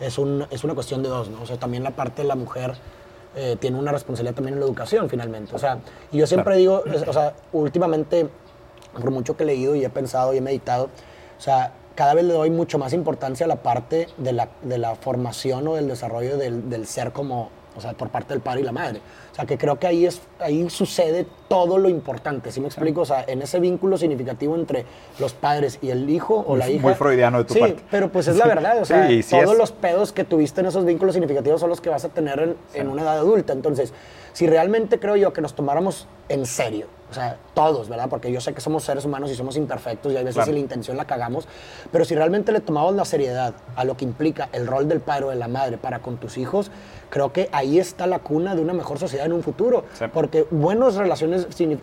es, 0.00 0.18
un, 0.18 0.46
es 0.50 0.64
una 0.64 0.74
cuestión 0.74 1.02
de 1.02 1.08
dos, 1.08 1.28
¿no? 1.30 1.42
O 1.42 1.46
sea, 1.46 1.58
también 1.58 1.82
la 1.82 1.90
parte 1.92 2.22
de 2.22 2.28
la 2.28 2.34
mujer 2.36 2.74
eh, 3.34 3.56
tiene 3.60 3.78
una 3.78 3.92
responsabilidad 3.92 4.34
también 4.34 4.54
en 4.54 4.60
la 4.60 4.66
educación, 4.66 5.08
finalmente. 5.10 5.54
O 5.54 5.58
sea, 5.58 5.78
y 6.12 6.18
yo 6.18 6.26
siempre 6.26 6.56
digo, 6.56 6.84
es- 6.86 7.06
o 7.06 7.12
sea, 7.12 7.34
últimamente, 7.52 8.28
por 8.94 9.10
mucho 9.10 9.36
que 9.36 9.42
he 9.42 9.46
leído 9.46 9.74
y 9.74 9.84
he 9.84 9.90
pensado 9.90 10.32
y 10.34 10.38
he 10.38 10.40
meditado, 10.40 10.84
o 11.38 11.40
sea, 11.40 11.72
cada 11.94 12.14
vez 12.14 12.24
le 12.24 12.34
doy 12.34 12.50
mucho 12.50 12.78
más 12.78 12.92
importancia 12.92 13.44
a 13.44 13.48
la 13.48 13.56
parte 13.62 14.08
de 14.18 14.32
la, 14.32 14.48
de 14.62 14.78
la 14.78 14.94
formación 14.94 15.66
o 15.68 15.74
del 15.74 15.88
desarrollo 15.88 16.36
del, 16.38 16.68
del 16.70 16.86
ser 16.86 17.12
como, 17.12 17.48
o 17.76 17.80
sea, 17.80 17.92
por 17.92 18.08
parte 18.08 18.32
del 18.34 18.40
padre 18.42 18.60
y 18.60 18.64
la 18.64 18.72
madre. 18.72 19.00
O 19.32 19.34
sea, 19.34 19.44
que 19.44 19.58
creo 19.58 19.78
que 19.78 19.86
ahí, 19.86 20.06
es, 20.06 20.20
ahí 20.40 20.68
sucede 20.70 21.26
todo 21.48 21.76
lo 21.78 21.88
importante, 21.88 22.50
¿sí 22.50 22.60
me 22.60 22.66
explico? 22.68 23.02
O 23.02 23.04
sea, 23.04 23.24
en 23.28 23.42
ese 23.42 23.60
vínculo 23.60 23.98
significativo 23.98 24.54
entre 24.56 24.84
los 25.18 25.34
padres 25.34 25.78
y 25.82 25.90
el 25.90 26.08
hijo 26.08 26.34
o 26.36 26.50
Muy- 26.50 26.58
la 26.58 26.70
hija. 26.70 26.82
muy 26.82 26.94
freudiano 26.94 27.38
de 27.38 27.44
tu 27.44 27.54
sí, 27.54 27.60
parte. 27.60 27.82
pero 27.90 28.10
pues 28.10 28.28
es 28.28 28.36
la 28.36 28.46
verdad, 28.46 28.80
o 28.80 28.84
sea, 28.84 29.06
Sí, 29.08 29.22
sí 29.22 29.30
todos 29.36 29.52
es. 29.52 29.58
los 29.58 29.72
pedos 29.72 30.12
que 30.12 30.24
tuviste 30.24 30.60
en 30.62 30.66
esos 30.68 30.84
vínculos 30.84 31.14
significativos 31.14 31.60
son 31.60 31.68
los 31.70 31.80
que 31.80 31.90
vas 31.90 32.04
a 32.04 32.08
tener 32.08 32.38
en, 32.40 32.56
en 32.74 32.88
una 32.88 33.02
edad 33.02 33.18
adulta. 33.18 33.52
Entonces, 33.52 33.92
si 34.32 34.46
realmente 34.46 34.98
creo 34.98 35.16
yo 35.16 35.32
que 35.32 35.40
nos 35.42 35.54
tomáramos 35.54 36.06
en 36.28 36.46
serio, 36.46 36.86
sea, 37.16 37.36
todos, 37.54 37.88
¿verdad? 37.88 38.08
Porque 38.08 38.30
yo 38.30 38.40
sé 38.40 38.54
que 38.54 38.60
somos 38.60 38.84
seres 38.84 39.04
humanos 39.04 39.30
y 39.30 39.34
somos 39.34 39.56
imperfectos 39.56 40.12
y 40.12 40.16
hay 40.16 40.22
veces 40.24 40.34
Claro. 40.36 40.46
si 40.46 40.52
la 40.52 40.58
intención 40.60 40.96
la 40.96 41.04
cagamos, 41.06 41.48
pero 41.90 42.04
si 42.04 42.14
realmente 42.14 42.52
le 42.52 42.60
tomamos 42.60 42.94
la 42.94 43.04
seriedad 43.04 43.54
a 43.74 43.84
lo 43.84 43.96
que 43.96 44.04
implica 44.04 44.48
el 44.52 44.66
rol 44.66 44.88
del 44.88 45.00
padre 45.00 45.24
o 45.24 45.30
de 45.30 45.36
la 45.36 45.48
madre 45.48 45.78
para 45.78 45.98
con 46.00 46.16
tus 46.18 46.38
hijos, 46.38 46.70
creo 47.10 47.32
que 47.32 47.48
ahí 47.52 47.78
está 47.78 48.06
la 48.06 48.18
cuna 48.20 48.54
de 48.54 48.62
una 48.62 48.72
mejor 48.72 48.98
sociedad 48.98 49.26
en 49.26 49.32
un 49.32 49.42
futuro. 49.42 49.84
Sí. 49.94 50.04
Porque 50.12 50.46
buenas 50.50 50.94
relaciones, 50.96 51.46
eh, 51.58 51.78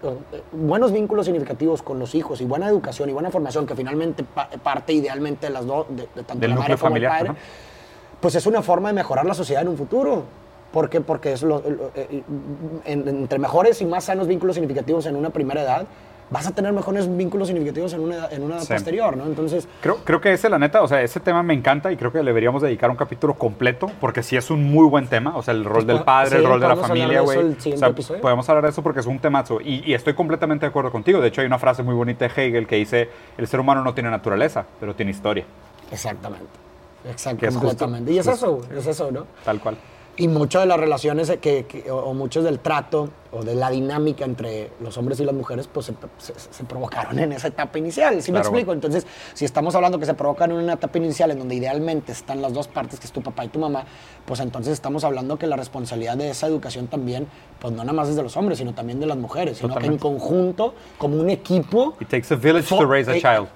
buenos 0.52 0.92
vínculos 0.92 1.26
significativos 1.26 1.82
con 1.82 2.00
los 2.00 2.16
hijos 2.16 2.40
y 2.42 2.46
buena 2.46 2.68
educación 2.68 3.10
y 3.10 3.14
buena 3.14 3.32
formación, 3.32 3.66
que 3.66 3.76
finalmente 3.76 4.24
pa- 4.24 4.50
parte 4.64 4.94
idealmente 4.94 5.48
de 5.48 5.54
las 5.54 5.66
dos, 5.66 5.86
de, 5.90 6.04
de 6.16 6.24
tanto 6.24 6.36
Del 6.40 6.52
la 6.52 6.56
madre 6.58 6.74
como 6.78 6.96
el 6.96 7.04
familiar, 7.06 7.12
padre, 7.12 7.30
ajá. 7.30 7.38
pues 8.22 8.36
es 8.36 8.46
una 8.46 8.62
forma 8.62 8.90
de 8.90 8.94
mejorar 8.96 9.26
la 9.26 9.34
sociedad 9.34 9.62
en 9.64 9.70
un 9.70 9.78
futuro. 9.78 10.24
¿Por 10.74 10.90
qué? 10.90 11.00
Porque 11.02 11.32
es 11.34 11.44
lo- 11.44 11.60
lo- 11.62 11.92
eh, 11.96 12.24
en- 12.86 13.08
entre 13.08 13.40
mejores 13.40 13.80
y 13.82 13.86
más 13.86 14.04
sanos 14.06 14.28
vínculos 14.28 14.56
significativos 14.56 15.06
en 15.06 15.16
una 15.16 15.30
primera 15.30 15.62
edad, 15.62 15.86
vas 16.32 16.48
a 16.48 16.52
tener 16.52 16.74
mejores 16.74 17.16
vínculos 17.16 17.48
significativos 17.48 17.94
en 17.94 18.00
una, 18.00 18.28
en 18.32 18.42
una 18.42 18.60
Sí. 18.60 18.74
posterior, 18.74 19.16
¿no? 19.16 19.26
Entonces, 19.26 19.68
Creo, 19.82 19.98
creo 20.04 20.20
que 20.20 20.34
ese, 20.34 20.50
la 20.50 20.58
neta, 20.58 20.82
o 20.82 20.88
sea, 20.88 21.04
ese 21.04 21.20
tema 21.20 21.44
me 21.44 21.54
encanta 21.54 21.92
y 21.92 21.98
creo 21.98 22.12
que 22.12 22.18
le 22.20 22.24
deberíamos 22.32 22.64
dedicar 22.64 22.90
un 22.90 22.96
capítulo 22.96 23.36
completo 23.36 23.92
porque 24.02 24.24
sí 24.24 24.36
es 24.36 24.50
un 24.50 24.64
muy 24.72 24.88
buen 24.88 25.08
tema. 25.08 25.38
O 25.38 25.44
sea, 25.44 25.54
el 25.54 25.64
rol 25.64 25.86
Pues, 25.86 25.88
del 25.88 26.02
padre, 26.04 26.38
el 26.38 26.42
sí, 26.42 26.48
rol 26.48 26.60
de 26.60 26.68
la 26.68 26.76
familia, 26.76 27.22
güey. 27.22 27.38
el 27.38 27.56
O 27.76 27.78
sea, 27.78 27.90
episodio. 27.90 28.22
podemos 28.22 28.50
hablar 28.50 28.64
de 28.64 28.72
eso 28.72 28.82
porque 28.82 29.02
es 29.02 29.06
un 29.06 29.20
temazo. 29.20 29.62
Y, 29.62 29.84
y 29.86 29.94
estoy 29.94 30.16
completamente 30.16 30.66
de 30.66 30.70
acuerdo 30.72 30.92
contigo. 30.92 31.22
De 31.22 31.28
hecho, 31.28 31.42
hay 31.42 31.48
una 31.48 31.60
frase 31.60 31.84
muy 31.84 31.94
bonita 31.94 32.28
de 32.28 32.32
Hegel 32.48 32.66
que 32.66 32.78
dice: 32.78 33.10
el 33.38 33.46
ser 33.46 33.60
humano 33.60 33.84
no 33.84 33.94
tiene 33.94 34.10
naturaleza, 34.10 34.66
pero 34.80 34.96
tiene 34.96 35.12
historia. 35.12 35.46
exactamente. 35.92 36.48
Exacto, 37.08 37.42
Que 37.42 37.48
es 37.48 37.54
completamente. 37.58 38.12
y 38.14 38.18
es 38.18 38.26
eso, 38.28 38.62
es 38.76 38.88
eso, 38.88 39.12
¿no? 39.12 39.28
Tal 39.44 39.60
cual. 39.60 39.78
Y 40.16 40.28
muchas 40.28 40.62
de 40.62 40.68
las 40.68 40.80
relaciones 40.80 41.32
que, 41.42 41.66
que- 41.66 41.90
o, 41.90 41.98
o 41.98 42.14
muchos 42.14 42.44
del 42.44 42.60
trato 42.60 43.10
o 43.32 43.44
de 43.44 43.56
la 43.56 43.72
dinámica 43.72 44.26
entre 44.26 44.70
los 44.80 44.96
hombres 45.00 45.20
y 45.20 45.26
las 45.26 45.34
mujeres, 45.34 45.68
pues 45.68 45.88
se, 45.88 45.94
se- 46.20 46.34
se 46.52 46.64
provocaron 46.66 47.18
en 47.18 47.32
esa 47.32 47.48
etapa 47.48 47.80
inicial. 47.80 48.22
¿Sí 48.22 48.32
Claro, 48.32 48.44
me 48.52 48.58
explico? 48.60 48.74
Entonces, 48.74 49.08
si 49.34 49.44
estamos 49.44 49.74
hablando 49.74 49.98
que 49.98 50.06
se 50.06 50.14
provocan 50.14 50.52
en 50.52 50.58
una 50.58 50.74
etapa 50.74 51.00
inicial 51.00 51.32
en 51.32 51.40
donde 51.40 51.56
idealmente 51.56 52.12
están 52.12 52.44
las 52.44 52.54
dos 52.54 52.68
partes, 52.68 53.00
que 53.00 53.08
es 53.08 53.12
tu 53.12 53.24
papá 53.24 53.44
y 53.46 53.48
tu 53.48 53.58
mamá, 53.58 53.86
pues 54.26 54.40
entonces 54.40 54.74
estamos 54.74 55.04
hablando 55.04 55.40
que 55.40 55.48
la 55.48 55.56
responsabilidad 55.56 56.16
de 56.16 56.30
esa 56.30 56.46
educación 56.46 56.86
también, 56.86 57.26
pues 57.60 57.74
no 57.74 57.84
nada 57.84 57.94
más 57.94 58.08
es 58.08 58.16
de 58.16 58.22
los 58.22 58.38
hombres, 58.38 58.60
sino 58.60 58.76
también 58.76 59.00
de 59.00 59.08
las 59.08 59.18
mujeres, 59.18 59.58
sino 59.58 59.70
que 59.70 59.88
en 59.88 59.98
Totalmente. 59.98 60.04
conjunto, 60.28 60.76
como 61.00 61.20
un 61.20 61.32
equipo, 61.32 61.96
It 62.00 62.10
takes 62.10 62.32
a 62.32 62.38
village 62.38 62.70
to 62.70 62.86
raise 62.86 63.10
a 63.10 63.16
eh, 63.16 63.20
child. 63.20 63.48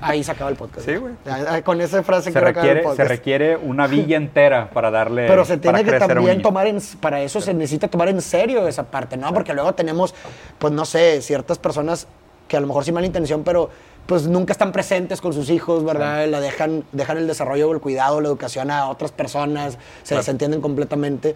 Ahí 0.00 0.22
se 0.22 0.32
acaba 0.32 0.50
el 0.50 0.56
podcast. 0.56 0.86
Sí, 0.86 0.96
güey. 0.96 1.14
Con 1.62 1.80
esa 1.80 2.02
frase 2.02 2.32
Se 2.32 2.38
el 2.38 2.44
requiere, 2.44 2.80
se 2.80 2.88
podcast. 2.88 3.08
requiere 3.08 3.56
una 3.56 3.86
villa 3.86 4.16
entera 4.16 4.70
para 4.70 4.90
darle. 4.90 5.26
Pero 5.26 5.44
se 5.44 5.56
tiene 5.58 5.84
que 5.84 5.92
también 5.98 6.42
tomar 6.42 6.66
en, 6.66 6.80
para 7.00 7.20
eso 7.20 7.40
se 7.40 7.54
necesita 7.54 7.88
tomar 7.88 8.08
en 8.08 8.20
serio 8.20 8.66
esa 8.68 8.84
parte, 8.84 9.16
¿no? 9.16 9.32
Porque 9.32 9.54
luego 9.54 9.74
tenemos, 9.74 10.14
pues 10.58 10.72
no 10.72 10.84
sé, 10.84 11.22
ciertas 11.22 11.58
personas 11.58 12.06
que 12.48 12.56
a 12.56 12.60
lo 12.60 12.66
mejor 12.66 12.84
sin 12.84 12.94
mala 12.94 13.06
intención, 13.06 13.42
pero 13.42 13.70
pues 14.06 14.28
nunca 14.28 14.52
están 14.52 14.70
presentes 14.70 15.20
con 15.20 15.32
sus 15.32 15.50
hijos, 15.50 15.84
¿verdad? 15.84 16.28
La 16.28 16.40
dejan, 16.40 16.84
dejan 16.92 17.18
el 17.18 17.26
desarrollo, 17.26 17.72
el 17.72 17.80
cuidado, 17.80 18.20
la 18.20 18.28
educación 18.28 18.70
a 18.70 18.88
otras 18.88 19.10
personas, 19.10 19.78
se 20.04 20.14
desentienden 20.14 20.60
completamente. 20.60 21.34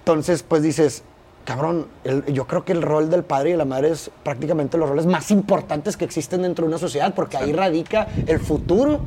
Entonces, 0.00 0.42
pues 0.42 0.62
dices, 0.62 1.04
cabrón, 1.44 1.86
el- 2.04 2.24
yo 2.26 2.46
creo 2.46 2.64
que 2.64 2.72
el 2.72 2.82
rol 2.82 3.10
del 3.10 3.22
padre 3.24 3.50
y 3.50 3.52
de 3.52 3.58
la 3.58 3.64
madre 3.64 3.90
es 3.90 4.10
prácticamente 4.22 4.78
los 4.78 4.88
roles 4.88 5.06
más 5.06 5.30
importantes 5.30 5.96
que 5.96 6.04
existen 6.04 6.42
dentro 6.42 6.64
de 6.64 6.68
una 6.68 6.78
sociedad, 6.78 7.14
porque 7.14 7.36
ahí 7.36 7.52
radica 7.52 8.06
el 8.26 8.38
futuro 8.38 9.00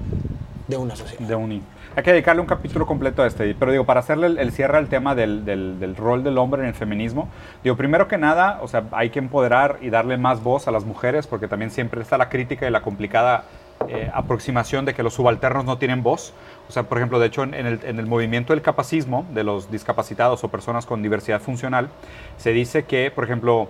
de 0.68 0.78
una 0.78 0.96
sociedad. 0.96 1.28
de 1.28 1.36
un. 1.36 1.62
Hay 1.96 2.02
que 2.02 2.12
dedicarle 2.12 2.42
un 2.42 2.48
capítulo 2.48 2.88
completo 2.88 3.22
a 3.22 3.28
este. 3.28 3.54
Pero 3.54 3.72
digo, 3.72 3.86
para 3.86 4.00
hacerle 4.00 4.26
el, 4.26 4.40
el 4.40 4.52
cierre 4.52 4.78
al 4.80 4.88
tema 4.88 5.14
del, 5.14 5.46
del- 5.46 5.80
del 5.80 5.96
rol 5.96 6.24
del 6.24 6.40
hombre 6.40 6.64
en 6.64 6.70
el 6.70 6.74
feminismo, 6.74 7.30
digo, 7.64 7.76
primero 7.78 8.08
que 8.08 8.18
nada, 8.18 8.60
o 8.64 8.68
sea, 8.68 8.86
hay 8.94 9.12
que 9.12 9.20
empoderar 9.20 9.78
y 9.82 9.92
darle 9.92 10.18
más 10.18 10.42
voz 10.42 10.68
a 10.68 10.72
las 10.72 10.86
mujeres, 10.86 11.28
porque 11.28 11.48
también 11.48 11.70
siempre 11.70 12.02
está 12.02 12.18
la 12.18 12.30
crítica 12.30 12.68
y 12.68 12.72
la 12.72 12.82
complicada 12.82 13.44
eh, 13.90 14.10
aproximación 14.14 14.86
de 14.86 14.94
que 14.94 15.04
los 15.04 15.14
subalternos 15.14 15.66
no 15.66 15.78
tienen 15.78 16.04
voz. 16.04 16.34
O 16.70 16.72
sea, 16.72 16.84
por 16.84 16.98
ejemplo, 16.98 17.20
de 17.20 17.28
hecho, 17.28 17.44
en, 17.44 17.54
en 17.54 17.66
el, 17.66 17.80
en 17.84 18.00
el 18.00 18.06
movimiento 18.06 18.54
del 18.54 18.62
capacismo, 18.62 19.26
de 19.34 19.44
los 19.44 19.70
discapacitados 19.72 20.44
o 20.44 20.48
personas 20.50 20.86
con 20.86 21.02
diversidad 21.04 21.42
funcional, 21.42 21.90
se 22.38 22.52
dice 22.52 22.84
que, 22.84 23.12
por 23.12 23.24
ejemplo, 23.24 23.68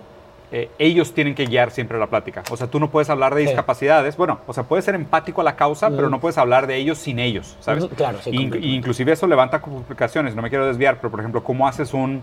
eh, 0.52 0.70
ellos 0.78 1.14
tienen 1.14 1.34
que 1.34 1.46
guiar 1.46 1.72
siempre 1.72 1.98
la 1.98 2.06
plática. 2.06 2.44
O 2.50 2.56
sea, 2.56 2.68
tú 2.68 2.78
no 2.78 2.90
puedes 2.90 3.10
hablar 3.10 3.34
de 3.34 3.40
Sí. 3.42 3.46
discapacidades. 3.48 4.16
Bueno, 4.16 4.38
o 4.46 4.52
sea, 4.52 4.62
puedes 4.64 4.84
ser 4.84 4.94
empático 4.94 5.40
a 5.40 5.44
la 5.44 5.56
causa, 5.56 5.90
pero 5.90 6.08
no 6.08 6.20
puedes 6.20 6.38
hablar 6.38 6.66
de 6.68 6.76
ellos 6.76 6.98
sin 6.98 7.18
ellos, 7.18 7.56
¿sabes? 7.60 7.86
Claro, 7.96 8.18
sí, 8.22 8.30
y 8.30 8.74
inclusive 8.74 9.10
eso 9.12 9.26
levanta 9.26 9.60
complicaciones. 9.60 10.36
No 10.36 10.42
me 10.42 10.50
quiero 10.50 10.66
desviar, 10.66 10.98
pero 10.98 11.10
por 11.10 11.18
ejemplo, 11.20 11.42
¿cómo 11.42 11.66
haces 11.66 11.92
un 11.92 12.22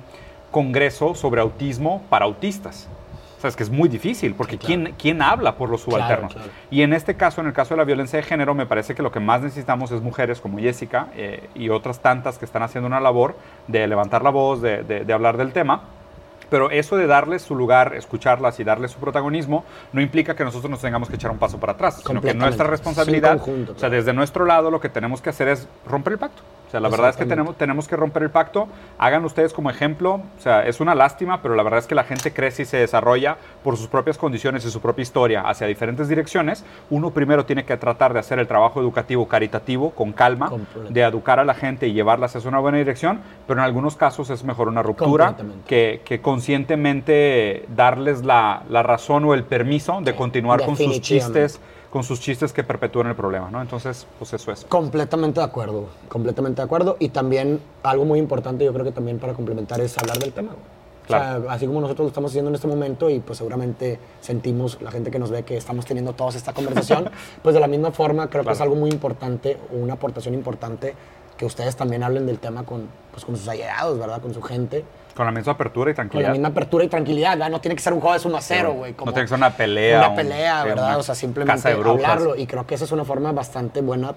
congreso 0.50 1.16
sobre 1.16 1.42
autismo 1.42 2.04
para 2.10 2.26
autistas? 2.26 2.88
O 3.42 3.44
sea, 3.44 3.50
es 3.50 3.56
que 3.56 3.64
es 3.64 3.72
muy 3.72 3.90
difícil, 3.90 4.36
porque 4.36 4.60
¿quién, 4.60 4.94
¿quién 5.00 5.20
habla 5.24 5.56
por 5.56 5.68
los 5.68 5.82
subalternos? 5.82 6.32
Claro, 6.34 6.48
claro. 6.50 6.60
Y 6.70 6.84
en 6.84 6.94
este 6.94 7.16
caso, 7.16 7.42
en 7.42 7.48
el 7.48 7.54
caso 7.54 7.74
de 7.74 7.80
la 7.80 7.86
violencia 7.86 8.18
de 8.18 8.24
género, 8.24 8.54
me 8.54 8.68
parece 8.68 8.94
que 8.94 9.02
lo 9.02 9.12
que 9.12 9.20
más 9.20 9.42
necesitamos 9.42 9.90
es 9.90 10.00
mujeres 10.04 10.40
como 10.40 10.60
Jessica 10.60 11.08
eh, 11.16 11.50
y 11.56 11.70
otras 11.70 12.02
tantas 12.02 12.38
que 12.38 12.46
están 12.46 12.62
haciendo 12.62 12.86
una 12.88 13.00
labor 13.00 13.36
de 13.68 13.88
levantar 13.88 14.22
la 14.22 14.30
voz, 14.30 14.62
de, 14.62 14.84
de- 14.84 15.06
de 15.06 15.14
hablar 15.14 15.38
del 15.38 15.54
tema. 15.54 15.82
Pero 16.52 16.70
eso 16.70 16.98
de 16.98 17.08
darles 17.08 17.42
su 17.42 17.56
lugar, 17.56 17.96
escucharlas 17.96 18.60
y 18.60 18.64
darles 18.64 18.92
su 18.92 19.00
protagonismo, 19.00 19.64
no 19.92 20.02
implica 20.02 20.36
que 20.36 20.44
nosotros 20.44 20.70
nos 20.70 20.82
tengamos 20.82 21.10
que 21.10 21.16
echar 21.16 21.32
un 21.32 21.40
paso 21.40 21.58
para 21.60 21.74
atrás, 21.74 21.96
sino 22.06 22.22
que 22.22 22.34
nuestra 22.36 22.66
Sí, 22.66 22.70
responsabilidad, 22.72 23.38
conjunto, 23.40 23.72
o 23.72 23.80
sea, 23.80 23.90
desde 23.90 24.14
nuestro 24.14 24.46
lado 24.46 24.70
lo 24.70 24.80
que 24.80 24.90
tenemos 24.90 25.20
que 25.22 25.32
hacer 25.32 25.48
es 25.48 25.68
romper 25.88 26.14
el 26.14 26.20
pacto. 26.20 26.44
O 26.72 26.78
sea, 26.80 26.80
la 26.80 26.88
verdad 26.88 27.10
es 27.10 27.18
que 27.18 27.26
tenemos, 27.26 27.58
tenemos 27.58 27.86
que 27.86 27.98
romper 27.98 28.24
el 28.24 28.30
pacto. 28.30 28.70
Hagan 28.98 29.26
ustedes 29.26 29.52
como 29.52 29.70
ejemplo. 29.70 30.22
O 30.38 30.42
sea, 30.42 30.66
es 30.66 30.80
una 30.80 30.96
lástima, 30.96 31.42
pero 31.42 31.56
la 31.56 31.64
verdad 31.64 31.80
es 31.80 31.88
que 31.88 31.96
la 31.96 32.06
gente 32.06 32.32
crece 32.32 32.62
y 32.62 32.66
se 32.66 32.78
desarrolla 32.78 33.36
por 33.62 33.76
sus 33.76 33.88
propias 33.88 34.18
condiciones 34.18 34.64
y 34.64 34.72
su 34.72 34.80
propia 34.80 35.04
historia 35.04 35.42
hacia 35.42 35.68
diferentes 35.68 36.08
direcciones. 36.08 36.64
Uno 36.90 37.12
primero 37.12 37.46
tiene 37.46 37.66
que 37.66 37.76
tratar 37.76 38.14
de 38.14 38.20
hacer 38.20 38.40
el 38.40 38.48
trabajo 38.48 38.80
educativo 38.80 39.28
caritativo 39.28 39.92
con 39.92 40.14
calma, 40.14 40.50
de 40.90 41.02
educar 41.02 41.40
a 41.40 41.44
la 41.44 41.56
gente 41.56 41.90
y 41.90 41.94
llevarlas 41.94 42.38
hacia 42.38 42.48
una 42.48 42.60
buena 42.60 42.78
dirección, 42.78 43.20
pero 43.48 43.60
en 43.60 43.66
algunos 43.66 43.98
casos 43.98 44.30
es 44.30 44.46
mejor 44.46 44.70
una 44.70 44.82
ruptura 44.82 45.36
que, 45.68 46.02
que 46.06 46.22
conscientemente 46.22 47.66
darles 47.76 48.24
la, 48.24 48.64
la 48.70 48.82
razón 48.82 49.26
o 49.26 49.34
el 49.34 49.44
permiso 49.44 50.00
de 50.02 50.12
Sí, 50.12 50.18
continuar 50.18 50.66
con 50.66 50.78
sus 50.78 51.02
chistes, 51.02 51.60
con 51.92 52.04
sus 52.04 52.20
chistes 52.22 52.54
que 52.54 52.64
perpetúan 52.64 53.08
el 53.08 53.16
problema, 53.16 53.52
¿no? 53.52 53.62
Entonces, 53.62 54.08
pues 54.18 54.34
eso 54.34 54.52
es. 54.52 54.64
Completamente 54.66 55.40
de 55.42 55.46
acuerdo, 55.46 55.88
completamente 56.10 56.62
de 56.62 56.66
acuerdo. 56.66 56.96
Y 57.00 57.10
también 57.10 57.60
algo 57.84 58.06
muy 58.06 58.18
importante, 58.18 58.64
yo 58.66 58.72
creo 58.74 58.86
que 58.86 58.92
también 58.94 59.20
para 59.20 59.34
complementar 59.34 59.80
es 59.82 59.98
hablar 59.98 60.18
del 60.18 60.32
tema. 60.34 60.50
güey. 60.54 60.62
O 61.04 61.08
sea, 61.08 61.20
Claro. 61.36 61.50
así 61.50 61.66
como 61.68 61.82
nosotros 61.82 62.06
lo 62.06 62.08
estamos 62.10 62.32
haciendo 62.32 62.50
en 62.50 62.56
este 62.56 62.68
momento 62.68 63.10
y 63.10 63.20
pues 63.20 63.38
seguramente 63.40 64.00
sentimos, 64.22 64.82
la 64.82 64.92
gente 64.92 65.12
que 65.12 65.20
nos 65.20 65.30
ve, 65.32 65.44
que 65.44 65.58
estamos 65.58 65.86
teniendo 65.86 66.14
toda 66.14 66.30
esta 66.30 66.54
conversación, 66.54 67.10
pues 67.44 67.54
de 67.54 67.60
la 67.60 67.68
misma 67.68 67.92
forma 67.92 68.30
creo 68.30 68.44
que 68.44 68.46
Claro. 68.46 68.56
es 68.56 68.62
algo 68.62 68.76
muy 68.76 68.90
importante, 68.92 69.58
una 69.72 69.94
aportación 69.94 70.34
importante 70.34 70.96
que 71.36 71.46
ustedes 71.46 71.76
también 71.76 72.04
hablen 72.04 72.26
del 72.28 72.40
tema 72.40 72.64
con, 72.64 72.88
pues, 73.12 73.26
con 73.26 73.36
sus 73.36 73.48
allegados, 73.50 73.98
¿verdad? 74.00 74.22
Con 74.22 74.34
su 74.34 74.42
gente. 74.44 74.86
Con 75.16 75.26
la 75.26 75.32
misma 75.32 75.54
apertura 75.54 75.92
y 75.92 75.94
Con 75.94 76.04
la 76.04 76.10
tranquilidad. 76.10 76.32
misma 76.32 76.48
apertura 76.50 76.84
y 76.84 76.88
tranquilidad, 76.88 77.32
¿verdad? 77.32 77.50
No 77.50 77.62
tiene 77.62 77.76
que 77.76 77.82
ser 77.82 77.94
un 77.94 78.00
juego 78.00 78.18
de 78.18 78.28
1 78.28 78.38
a 78.38 78.42
0, 78.42 78.70
Sí, 78.72 78.78
güey. 78.78 78.92
no 78.98 79.04
tiene 79.06 79.22
que 79.24 79.28
ser 79.28 79.38
una 79.38 79.50
pelea, 79.56 80.00
Una 80.00 80.10
un- 80.10 80.16
pelea, 80.16 80.62
sí, 80.64 80.68
¿verdad? 80.70 80.86
una 80.88 80.98
O 80.98 81.04
sea, 81.04 81.16
simplemente 81.16 81.70
hablarlo. 81.72 82.36
Y 82.36 82.48
creo 82.48 82.66
que 82.66 82.76
esa 82.76 82.86
es 82.86 82.92
una 82.92 83.04
forma 83.06 83.32
bastante 83.32 83.82
buena 83.82 84.14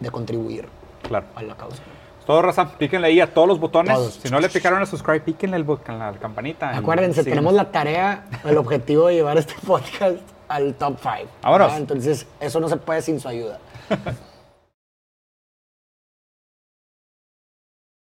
de 0.00 0.10
contribuir 0.10 0.68
Claro. 1.02 1.26
a 1.36 1.42
la 1.42 1.54
causa. 1.54 1.82
Todo 2.26 2.42
raza, 2.42 2.68
píquenle 2.76 3.08
ahí 3.08 3.20
a 3.20 3.32
todos 3.32 3.48
los 3.48 3.58
botones. 3.58 3.94
Todos. 3.94 4.14
Si 4.22 4.28
no 4.28 4.38
le 4.38 4.48
picaron 4.50 4.82
a 4.82 4.86
subscribe, 4.86 5.20
píquenle 5.20 5.56
el 5.56 5.64
la 5.66 6.12
campanita. 6.20 6.76
Acuérdense, 6.76 7.20
síguenos. 7.22 7.36
tenemos 7.36 7.54
la 7.54 7.70
tarea, 7.70 8.26
el 8.44 8.58
objetivo 8.58 9.06
de 9.06 9.14
llevar 9.14 9.38
este 9.38 9.54
podcast 9.66 10.16
al 10.48 10.74
top 10.74 10.98
5. 11.00 11.30
Vámonos. 11.42 11.72
Entonces, 11.76 12.26
eso 12.40 12.60
no 12.60 12.68
se 12.68 12.76
puede 12.76 13.00
sin 13.00 13.18
su 13.18 13.28
ayuda. 13.28 13.58